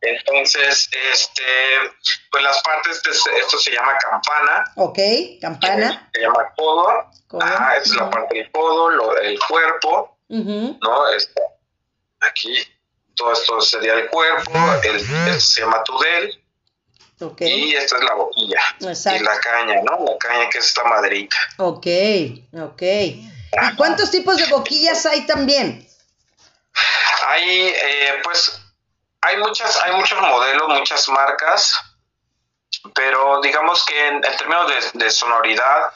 [0.05, 1.43] Entonces, este,
[2.29, 4.71] pues las partes, de esto se llama campana.
[4.75, 4.99] Ok,
[5.39, 6.09] campana.
[6.13, 6.89] Se llama codo.
[7.41, 11.09] Ah, esta es la parte del codo, lo, el cuerpo, ¿no?
[11.15, 11.41] Este,
[12.19, 12.53] aquí,
[13.15, 14.51] todo esto sería el cuerpo,
[14.83, 16.39] el, este se llama tudel.
[17.19, 17.69] Okay.
[17.69, 18.59] Y esta es la boquilla.
[18.81, 19.21] Exacto.
[19.21, 20.03] Y la caña, ¿no?
[20.03, 21.37] La caña que es esta maderita.
[21.57, 21.87] Ok,
[22.61, 22.81] ok.
[22.81, 25.87] ¿Y cuántos tipos de boquillas hay también?
[27.25, 28.62] Hay, eh, pues,
[29.33, 31.81] hay muchas, hay muchos modelos, muchas marcas,
[32.93, 35.93] pero digamos que en, términos de, sonoridad,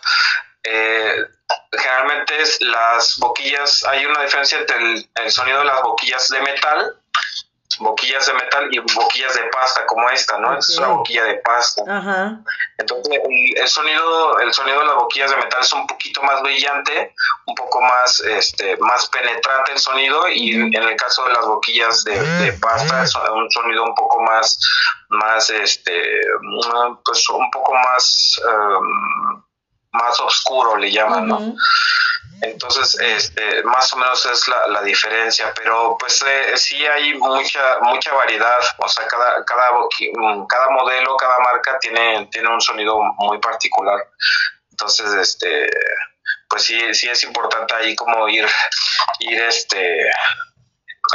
[0.63, 1.25] eh,
[1.71, 6.95] generalmente las boquillas, hay una diferencia entre el, sonido de las boquillas de metal
[7.79, 10.57] boquillas de metal y boquillas de pasta como esta, ¿no?
[10.57, 11.83] Es una boquilla de pasta.
[12.77, 13.19] Entonces
[13.55, 17.13] el, sonido, el sonido de las boquillas de metal es un poquito más brillante,
[17.45, 22.03] un poco más, este, más penetrante el sonido y en, el caso de las boquillas
[22.03, 24.59] de, pasta es un sonido un poco más,
[25.09, 26.21] más, este,
[27.05, 29.43] pues un poco más, um,
[29.91, 31.55] más oscuro le llaman, ¿no?
[32.41, 38.13] Entonces, este, más o menos es la, diferencia, pero pues eh, sí hay mucha mucha
[38.13, 39.71] variedad, o sea, cada cada
[40.47, 43.99] cada modelo, cada marca tiene tiene un sonido muy particular.
[44.69, 45.67] Entonces, este,
[46.47, 48.47] pues sí sí es importante ahí como ir
[49.19, 50.11] ir este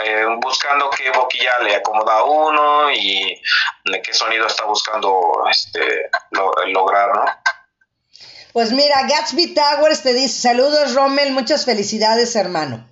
[0.04, 3.40] eh, buscando qué boquilla le acomoda a uno y
[4.02, 6.10] qué sonido está buscando este
[6.66, 7.24] lograr, ¿no?
[8.52, 12.86] Pues mira, Gatsby Towers te dice, saludos Rommel, muchas felicidades hermano.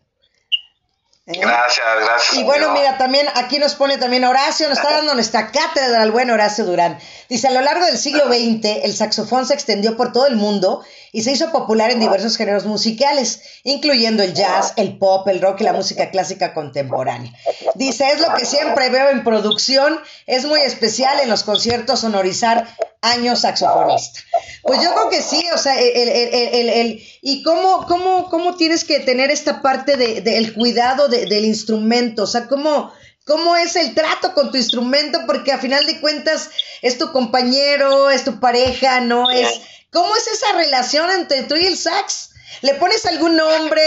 [1.26, 1.38] ¿Eh?
[1.38, 2.38] Gracias, gracias.
[2.38, 6.10] Y bueno, mira, también aquí nos pone también Horacio, nos está dando nuestra cátedra al
[6.10, 6.98] buen Horacio Durán.
[7.28, 10.84] Dice, a lo largo del siglo XX, el saxofón se extendió por todo el mundo
[11.12, 15.60] y se hizo popular en diversos géneros musicales, incluyendo el jazz, el pop, el rock
[15.60, 17.32] y la música clásica contemporánea.
[17.74, 22.68] Dice, es lo que siempre veo en producción, es muy especial en los conciertos sonorizar
[23.02, 24.20] años saxofonista.
[24.62, 28.84] Pues yo creo que sí, o sea, el, el, el, y cómo, cómo, cómo tienes
[28.84, 32.92] que tener esta parte del de, cuidado del instrumento, o sea, cómo,
[33.24, 36.50] cómo es el trato con tu instrumento, porque a final de cuentas
[36.82, 39.30] es tu compañero, es tu pareja, ¿no?
[39.30, 42.30] Es, ¿cómo es esa relación entre tú y el sax?
[42.62, 43.82] ¿Le pones algún nombre?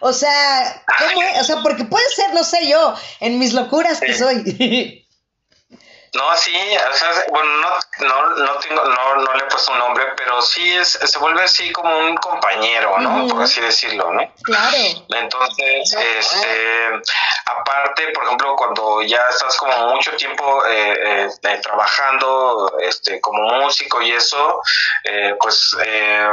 [0.00, 1.40] O sea, ¿cómo es?
[1.40, 5.04] O sea, porque puede ser, no sé yo, en mis locuras que soy.
[6.14, 6.54] No, sí,
[6.90, 10.40] o sea, bueno, no, no, no, tengo, no, no le he puesto un nombre, pero
[10.40, 13.28] sí es, se vuelve así como un compañero, ¿no?
[13.28, 14.32] Por así decirlo, ¿no?
[14.42, 14.76] Claro.
[15.08, 17.02] Entonces, este,
[17.46, 23.42] aparte, por ejemplo, cuando ya estás como mucho tiempo eh, eh, eh trabajando, este, como
[23.60, 24.62] músico y eso,
[25.04, 26.28] eh, pues eh,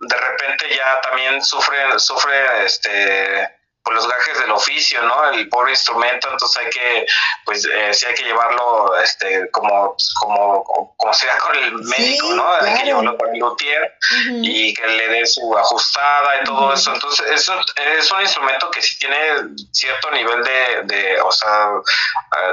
[0.00, 3.55] de repente ya también sufre, sufre, este,
[3.86, 5.30] por los gajes del oficio, ¿no?
[5.30, 7.06] El pobre instrumento, entonces hay que,
[7.44, 12.52] pues, eh, sí hay que llevarlo, este, como, como, como sea con el médico, ¿no?
[12.52, 13.94] Hay que llevarlo con el luthier
[14.42, 16.92] y que le dé su ajustada y todo eso.
[16.92, 17.64] Entonces, es un,
[17.96, 19.16] es un instrumento que sí tiene
[19.70, 21.70] cierto nivel de, de o sea,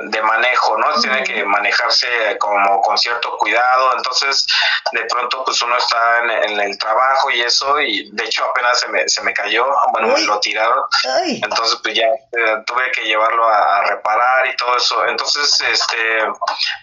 [0.03, 1.01] de manejo, ¿no?
[1.01, 3.91] Tiene que manejarse como con cierto cuidado.
[3.97, 4.45] Entonces,
[4.91, 8.87] de pronto, pues uno está en, el trabajo y eso, y de hecho apenas se
[8.89, 10.83] me, se me cayó, bueno, me lo tiraron.
[11.25, 15.05] Entonces, pues ya eh, tuve que llevarlo a, reparar y todo eso.
[15.07, 16.25] Entonces, este,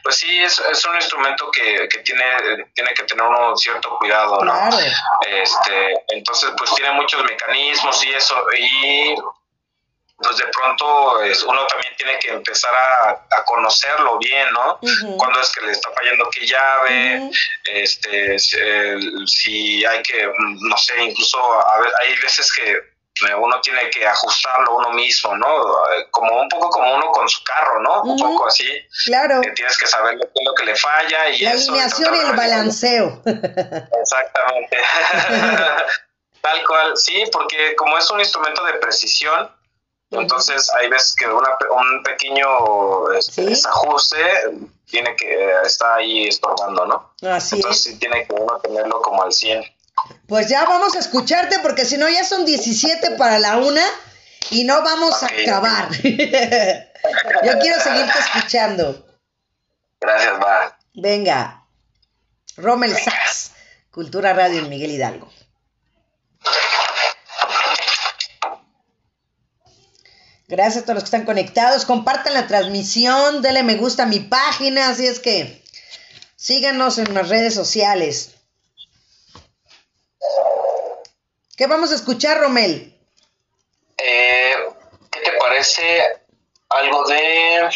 [0.03, 2.25] pues sí, es, es un instrumento que, que tiene,
[2.75, 4.69] tiene que tener uno cierto cuidado, ¿no?
[5.27, 8.37] Este, entonces, pues tiene muchos mecanismos y eso.
[8.59, 9.15] Y
[10.23, 14.79] pues de pronto es, uno también tiene que empezar a, conocerlo bien, ¿no?
[15.17, 17.31] Cuando es que le está fallando qué llave,
[17.65, 23.00] este, si hay que, no sé, incluso a ver, hay veces que
[23.39, 25.47] uno tiene que ajustarlo uno mismo, ¿no?
[26.11, 28.03] Como un poco como uno con su carro, ¿no?
[28.03, 28.67] Un poco así.
[29.07, 29.41] Claro.
[29.41, 33.23] Que tienes que saber lo, lo que le falla y La alineación y el balanceo.
[33.25, 34.79] Exactamente.
[36.41, 39.51] Tal cual, sí, porque como es un instrumento de precisión,
[40.11, 44.17] entonces hay veces que una, un pequeño este, desajuste
[44.87, 47.15] tiene que está ahí estorbando, ¿no?
[47.31, 49.63] Así entonces sí tiene que uno tenerlo como al 100.
[50.27, 53.83] Pues ya vamos a escucharte porque si no ya son 17 para la una
[54.51, 55.91] y no vamos a acabar.
[56.03, 59.07] Yo quiero seguirte escuchando.
[60.01, 60.79] Gracias, va.
[60.95, 61.65] Venga.
[62.57, 63.53] Rommel Sachs,
[63.91, 65.31] Cultura Radio en Miguel Hidalgo.
[70.49, 71.85] Gracias a todos los que están conectados.
[71.85, 75.63] Compartan la transmisión, denle me gusta a mi página, así es que
[76.35, 78.33] síganos en las redes sociales.
[81.61, 82.99] ¿Qué vamos a escuchar, Romel?
[83.99, 84.53] Eh,
[85.11, 86.01] ¿Qué te parece
[86.71, 87.69] algo de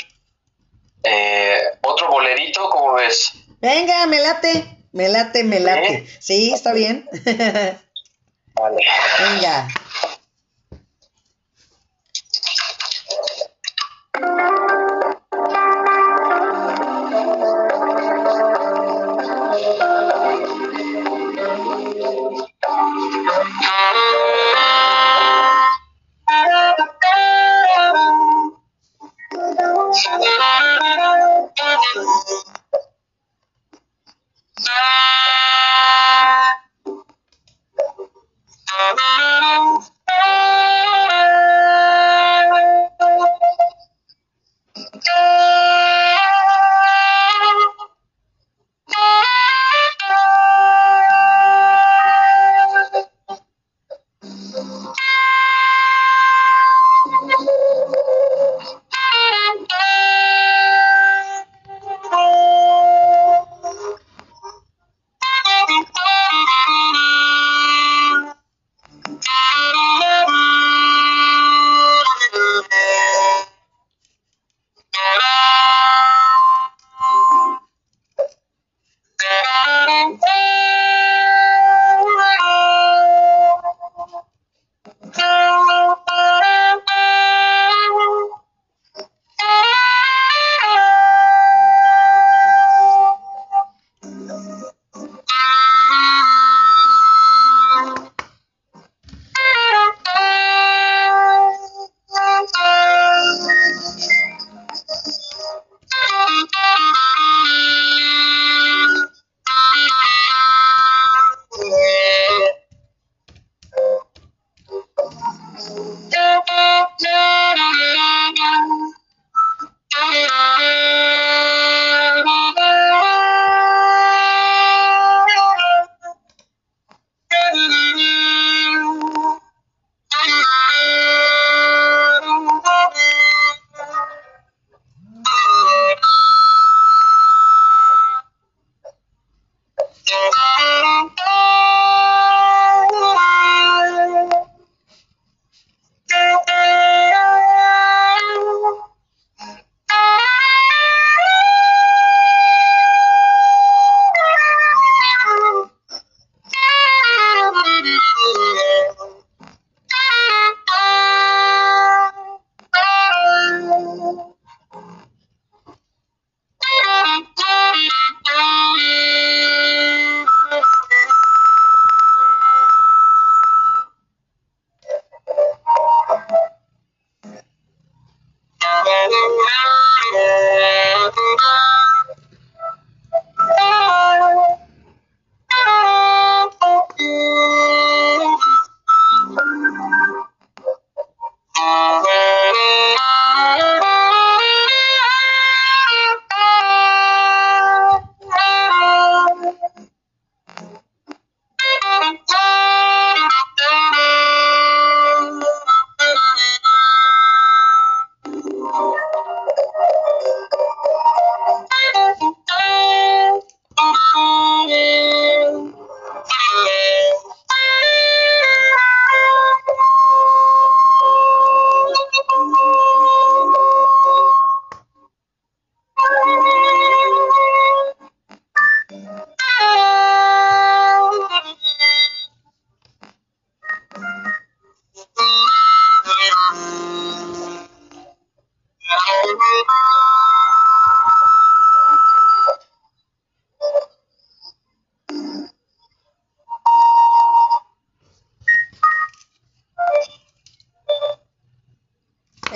[1.03, 2.71] eh, otro bolerito?
[2.71, 3.35] ¿Cómo ves?
[3.61, 6.07] Venga, me late, me late, me late.
[6.19, 7.07] Sí, está bien.
[8.55, 8.83] vale.
[9.19, 9.69] Venga.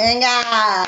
[0.09, 0.87] Venga.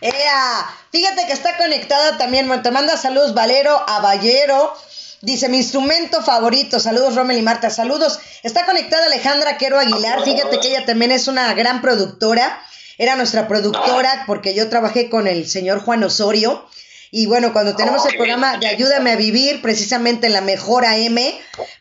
[0.00, 0.66] Ea.
[0.92, 4.74] Fíjate que está conectada también, te manda saludos Valero Aballero.
[5.22, 6.78] Dice, mi instrumento favorito.
[6.78, 7.70] Saludos, Rommel y Marta.
[7.70, 8.20] Saludos.
[8.42, 10.22] Está conectada Alejandra Quero Aguilar.
[10.22, 12.60] Fíjate que ella también es una gran productora.
[12.98, 16.68] Era nuestra productora porque yo trabajé con el señor Juan Osorio.
[17.16, 21.16] Y bueno, cuando tenemos el programa de Ayúdame a Vivir, precisamente en la Mejor AM,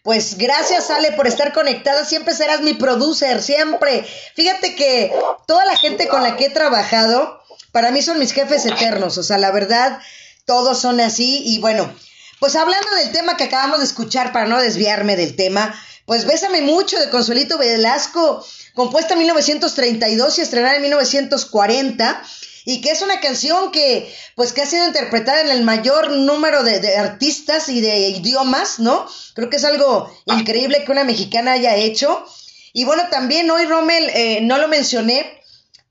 [0.03, 4.05] pues gracias Ale por estar conectada, siempre serás mi producer, siempre.
[4.35, 5.11] Fíjate que
[5.47, 9.23] toda la gente con la que he trabajado, para mí son mis jefes eternos, o
[9.23, 9.99] sea, la verdad,
[10.45, 11.41] todos son así.
[11.43, 11.91] Y bueno,
[12.39, 15.73] pues hablando del tema que acabamos de escuchar, para no desviarme del tema,
[16.05, 22.21] pues Bésame mucho de Consuelito Velasco, compuesta en 1932 y estrenada en 1940
[22.65, 26.63] y que es una canción que pues que ha sido interpretada en el mayor número
[26.63, 29.05] de, artistas y de idiomas, ¿no?
[29.33, 32.25] Creo que es algo increíble que una mexicana haya hecho.
[32.71, 35.41] Y bueno, también hoy Rommel, eh, no lo mencioné,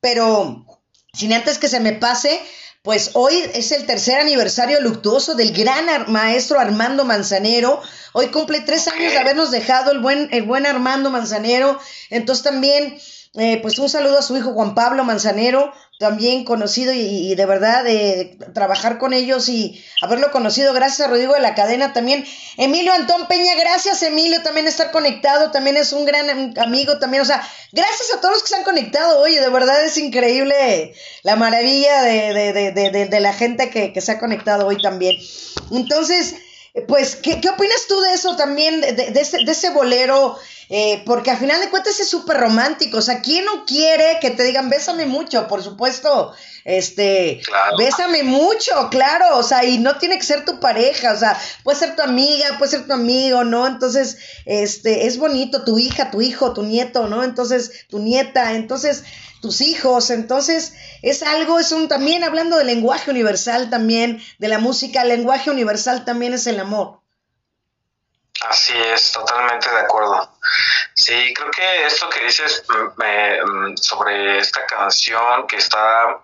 [0.01, 0.67] pero
[1.13, 2.41] sin antes que se me pase,
[2.83, 7.81] pues hoy es el tercer aniversario luctuoso del gran maestro Armando Manzanero.
[8.13, 11.79] Hoy cumple tres años de habernos dejado el buen, el buen Armando Manzanero.
[12.11, 12.99] Entonces también
[13.35, 15.73] eh, pues un saludo a su hijo Juan Pablo Manzanero,
[16.03, 21.35] también conocido y, de verdad de trabajar con ellos y haberlo conocido gracias a Rodrigo
[21.35, 22.25] de la cadena también.
[22.57, 27.25] Emilio Antón Peña, gracias Emilio también estar conectado, también es un gran amigo también, o
[27.25, 27.41] sea,
[27.71, 30.93] gracias a todos los que se han conectado, oye, de verdad es increíble
[31.23, 35.17] la maravilla de, la gente que, se ha conectado hoy también.
[35.71, 36.35] Entonces,
[36.89, 40.37] pues, ¿qué, ¿qué, opinas tú de eso también, de, ese, de ese bolero?
[40.75, 42.97] Eh, porque al final de cuentas es súper romántico.
[42.97, 45.47] O sea, ¿quién no quiere que te digan bésame mucho?
[45.47, 47.43] Por supuesto, este,
[47.77, 49.37] bésame mucho, claro.
[49.37, 51.13] O sea, y no tiene que ser tu pareja.
[51.13, 53.67] O sea, puede ser tu amiga, puede ser tu amigo, ¿no?
[53.67, 54.17] Entonces,
[54.47, 57.23] este, es bonito tu hija, tu hijo, tu nieto, ¿no?
[57.23, 59.05] Entonces, tu nieta, entonces,
[59.43, 60.09] tus hijos.
[60.09, 65.09] Entonces, es algo, es un también hablando del lenguaje universal también, de la música, el
[65.09, 67.03] lenguaje universal también es el amor.
[68.49, 70.33] Así es, totalmente de acuerdo.
[70.95, 76.23] Sí, creo que esto que dices mm, sobre esta canción que está,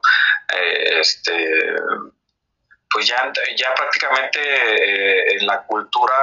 [0.52, 1.74] eh, este,
[2.90, 6.14] pues ya, ya prácticamente eh, en la cultura,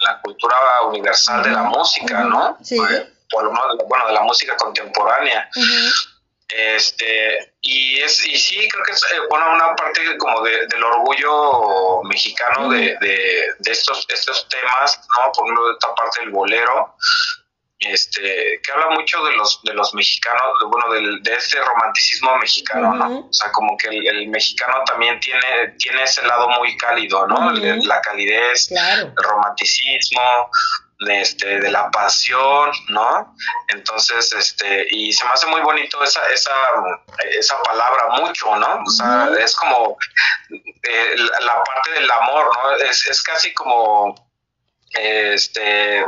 [0.00, 0.56] la cultura
[0.86, 2.58] universal de la música, ¿no?
[2.62, 2.78] Sí.
[3.30, 5.48] Por lo menos, bueno, de la música contemporánea.
[6.48, 10.84] Este, y es, y sí, creo que es eh, bueno, una parte como de, del
[10.84, 15.32] orgullo mexicano de, de, estos, estos temas, ¿no?
[15.32, 16.96] Por ejemplo, de esta parte del bolero,
[17.78, 22.94] este, que habla mucho de los, de los mexicanos, bueno, del, de ese romanticismo mexicano,
[22.94, 23.20] ¿no?
[23.20, 27.52] O sea, como que el, mexicano también tiene, tiene ese lado muy cálido, ¿no?
[27.52, 33.34] La calidez, el romanticismo, de, este, de la pasión, ¿no?
[33.68, 36.54] Entonces, este, y se me hace muy bonito esa, esa,
[37.30, 38.82] esa palabra mucho, ¿no?
[38.86, 39.96] O sea, es como
[40.50, 42.76] eh, la, parte del amor, ¿no?
[42.76, 44.14] Es, es casi como
[44.90, 46.06] este eh,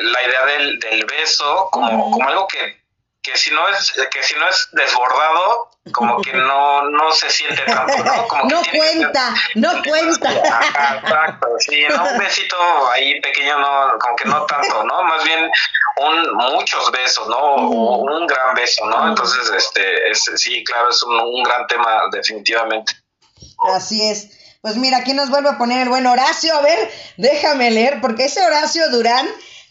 [0.00, 2.87] la idea del, del beso como, como algo que,
[3.30, 7.62] que si no es que si no es desbordado como que no, no se siente
[7.62, 8.28] tanto, ¿no?
[8.28, 10.32] Como no cuenta, no cuenta.
[10.32, 12.04] exacto, sí, ¿no?
[12.04, 12.56] un besito
[12.90, 15.02] ahí pequeño, no, como que no tanto, ¿no?
[15.04, 15.50] Más bien
[15.96, 17.56] un, muchos besos, ¿no?
[17.56, 19.08] un gran beso, ¿no?
[19.08, 22.92] Entonces, este, es, sí, claro, es un, un gran tema, definitivamente.
[23.74, 24.58] Así es.
[24.60, 26.54] Pues mira, aquí nos vuelve a poner el buen Horacio.
[26.54, 29.26] A ver, déjame leer, porque ese Horacio Durán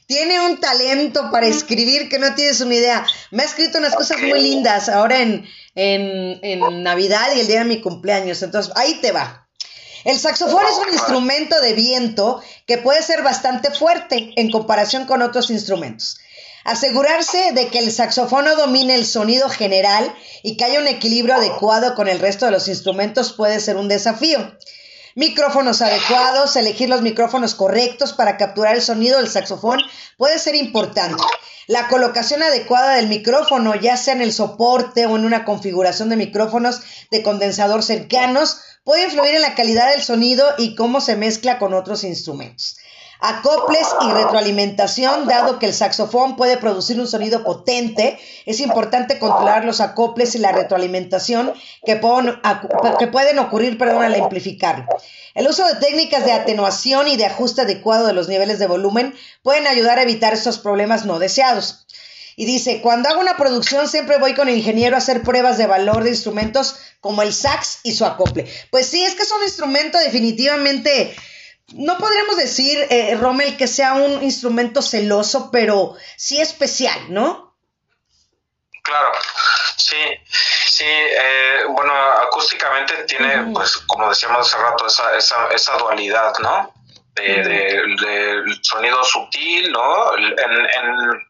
[0.08, 3.06] tiene un talento para escribir que no tienes una idea.
[3.30, 5.46] Me ha escrito unas cosas muy lindas ahora en,
[5.76, 8.42] en, Navidad y el día de mi cumpleaños.
[8.42, 9.48] Entonces, ahí te va.
[10.06, 15.22] El saxofón es un instrumento de viento que puede ser bastante fuerte en comparación con
[15.22, 16.18] otros instrumentos.
[16.64, 21.36] Asegurarse de que el saxofón no domine el sonido general y que haya un equilibrio
[21.36, 24.58] adecuado con el resto de los instrumentos puede ser un desafío
[25.18, 29.80] micrófonos adecuados, elegir los micrófonos correctos para capturar el sonido del saxofón
[30.16, 31.24] puede ser importante.
[31.66, 36.18] La colocación adecuada del micrófono, ya sea en el soporte o en una configuración de
[36.18, 41.58] micrófonos de condensador cercanos, puede influir en la calidad del sonido y cómo se mezcla
[41.58, 42.78] con otros instrumentos
[43.20, 49.66] acoples y retroalimentación, dado que el saxofón puede producir un sonido potente, es importante controlar
[49.66, 51.54] los acoples y la retroalimentación
[51.86, 52.40] que pueden,
[53.00, 54.86] que pueden ocurrir perdón, al amplificarlo.
[55.34, 59.16] El uso de técnicas de atenuación y de ajuste adecuado de los niveles de volumen
[59.44, 61.86] pueden ayudar a evitar estos problemas no deseados.
[62.36, 65.66] Y dice, cuando hago una producción siempre voy con el ingeniero a hacer pruebas de
[65.66, 68.46] valor de instrumentos como el sax y su acople.
[68.70, 71.16] Pues sí, es que es un instrumento definitivamente
[71.74, 77.56] no podríamos decir, eh, Rommel, que sea un instrumento celoso, pero sí especial, ¿no?
[78.84, 79.12] Claro.
[79.76, 79.98] Sí,
[80.30, 86.74] sí, eh, bueno, acústicamente tiene, pues, como decíamos hace rato, esa, esa, esa dualidad, ¿no?
[87.16, 90.16] De, de, sonido sutil, ¿no?
[90.16, 91.27] En, en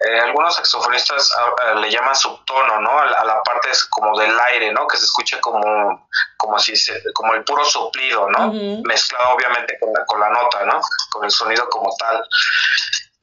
[0.00, 2.98] eh, algunos saxofonistas ah, ah, le llaman subtono, ¿no?
[3.00, 4.86] A, la parte como del aire, ¿no?
[4.86, 6.72] Que se escuche como, como si
[7.12, 8.52] como el puro soplido, ¿no?
[8.84, 10.80] Mezclado obviamente con la, con la nota, ¿no?
[11.10, 12.24] Con el sonido como tal.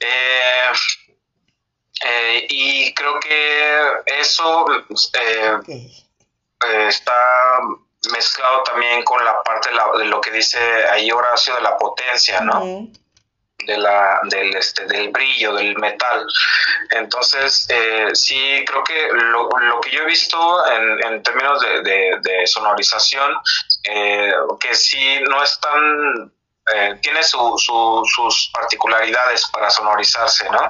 [0.01, 0.71] Eh,
[2.03, 4.65] eh, y creo que eso
[6.59, 7.59] está
[8.11, 10.59] mezclado también con la parte de, lo que dice
[10.89, 12.89] ahí Horacio de la potencia, ¿no?
[13.65, 16.25] De la, del, este, del brillo del metal.
[16.91, 22.19] Entonces, eh, sí, creo que lo, lo, que yo he visto en, en términos de,
[22.21, 23.33] de, sonorización,
[23.83, 26.31] eh, que sí no es tan
[26.73, 30.67] eh, tiene su, sus particularidades para sonorizarse, ¿no?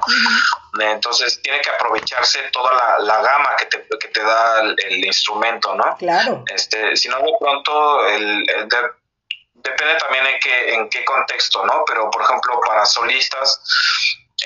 [0.78, 5.74] Entonces tiene que aprovecharse toda la, la gama que te, que te da el, instrumento,
[5.74, 5.96] ¿no?
[5.96, 6.44] Claro.
[6.54, 8.44] Este, si no, de pronto el,
[9.62, 11.84] depende también en qué, en qué contexto, ¿no?
[11.86, 13.60] Pero, por ejemplo, para solistas,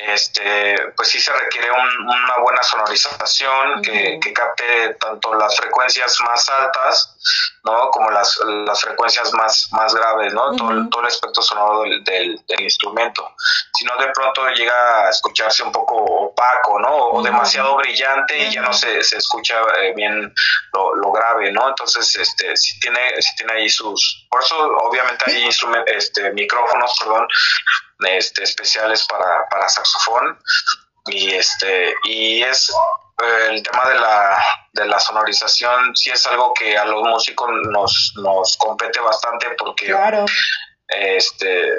[0.06, 7.16] este, pues sí se requiere una buena sonorización que, capte tanto las frecuencias más altas,
[7.64, 7.90] ¿no?
[7.90, 10.54] Como las, las frecuencias más, más graves, ¿no?
[10.56, 13.34] todo, el espectro sonoro del, del, instrumento.
[13.74, 16.96] Si no, de pronto llega a escucharse un poco opaco, ¿no?
[17.10, 20.32] O demasiado brillante y ya no se, se escucha eh, bien
[20.72, 21.68] lo, lo, grave, ¿no?
[21.68, 24.26] Entonces, este, si tiene, si tiene ahí sus...
[24.30, 27.28] Por eso, obviamente, hay instrumentos, este, micrófonos, perdón,
[28.00, 30.38] este, especiales para, para saxofón.
[31.06, 32.70] Y este y es
[33.22, 34.38] eh, el tema de la,
[34.74, 39.94] de la sonorización sí es algo que a los músicos nos, nos compete bastante porque
[40.90, 41.72] este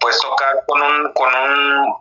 [0.00, 1.94] pues tocar con un con un,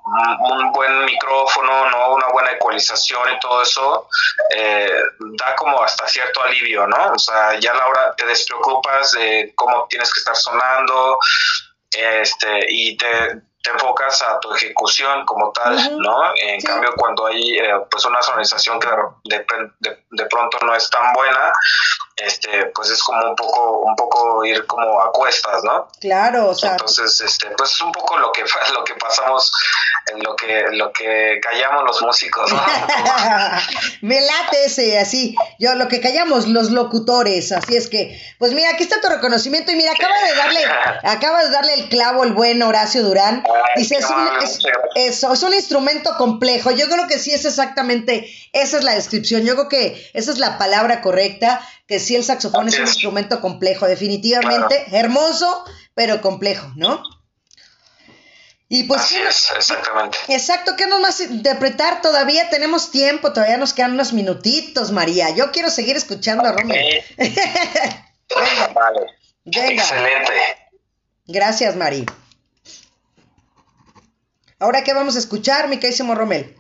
[0.52, 4.08] un, buen micrófono no una buena ecualización y todo eso
[4.56, 5.02] eh,
[5.38, 9.54] da como hasta cierto alivio no o sea ya a la hora te despreocupas de
[9.56, 11.18] cómo tienes que estar sonando
[11.92, 16.34] este y te te enfocas a tu ejecución como tal, ¿no?
[16.36, 18.88] En cambio, cuando hay eh, pues una sonorización que
[19.26, 19.46] de,
[20.10, 21.54] de, pronto no es tan buena,
[22.16, 25.88] este, pues es como un poco, un poco ir como a cuestas, ¿no?
[26.00, 26.72] Claro, o sea.
[26.72, 28.44] Entonces, este, pues es un poco lo que
[28.74, 29.52] lo que pasamos,
[30.18, 32.62] lo que, lo que callamos los músicos, ¿no?
[34.02, 38.72] Me late ese, así, yo lo que callamos los locutores, así es que, pues mira,
[38.72, 40.66] aquí está tu reconocimiento y mira, acaba de darle,
[41.04, 43.44] acaba de darle el clavo el buen Horacio Durán.
[43.76, 44.28] Dice, es un,
[44.96, 46.72] eso, es un instrumento complejo.
[46.72, 49.44] Yo creo que sí es exactamente, esa es la descripción.
[49.44, 51.62] Yo creo que esa es la palabra correcta,
[51.92, 57.04] que sí el saxofón es un instrumento complejo, definitivamente, hermoso, pero complejo, ¿no?
[58.70, 60.18] Y pues Así es, exactamente.
[60.30, 62.02] Exacto, ¿qué nos más interpretar?
[62.02, 65.32] Todavía tenemos tiempo, todavía nos quedan unos minutitos, María.
[65.32, 67.04] Yo quiero seguir escuchando a Romero.
[68.74, 69.02] vale.
[69.44, 70.32] Excelente.
[71.28, 72.06] Gracias, María.
[74.60, 76.56] Ahora, ¿qué vamos a escuchar, mi querísimo Romel?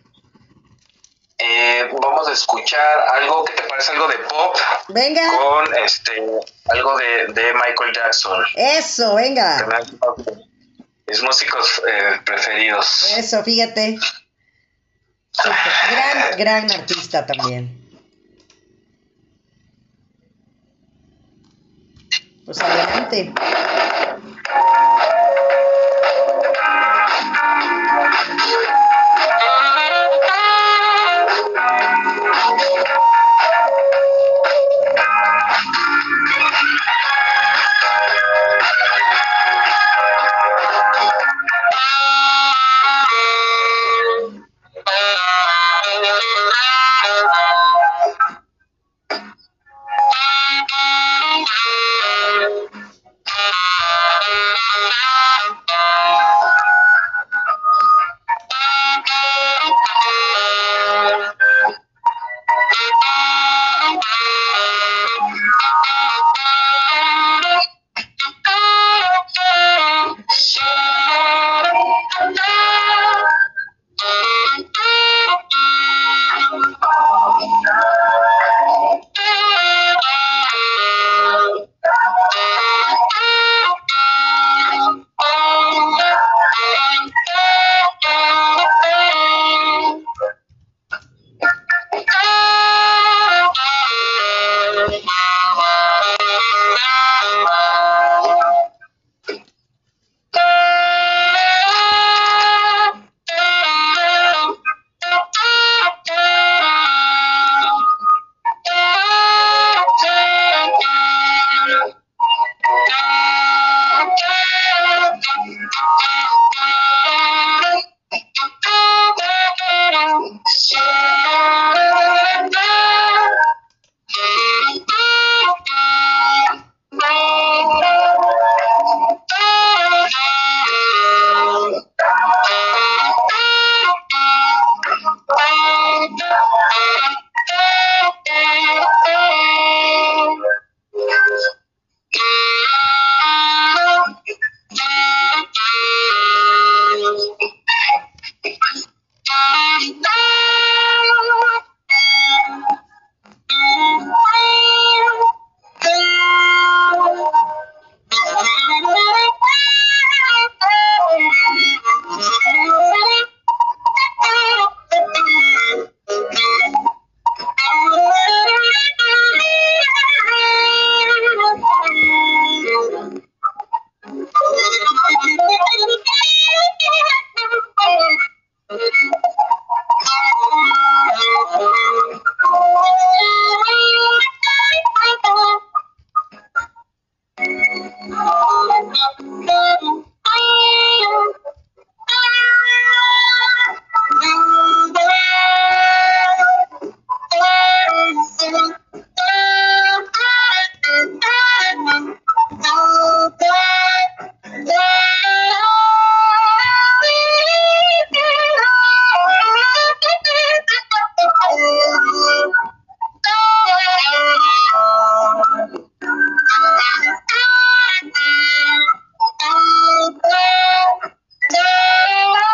[2.31, 4.55] Escuchar algo que te parece algo de pop.
[4.89, 5.21] Venga.
[5.37, 6.23] Con este,
[6.69, 8.43] algo de, Michael Jackson.
[8.55, 9.67] Eso, venga.
[11.07, 13.15] Mis músicos eh, preferidos.
[13.17, 13.97] Eso, fíjate.
[15.89, 17.81] gran, gran artista también.
[22.45, 23.33] Pues adelante.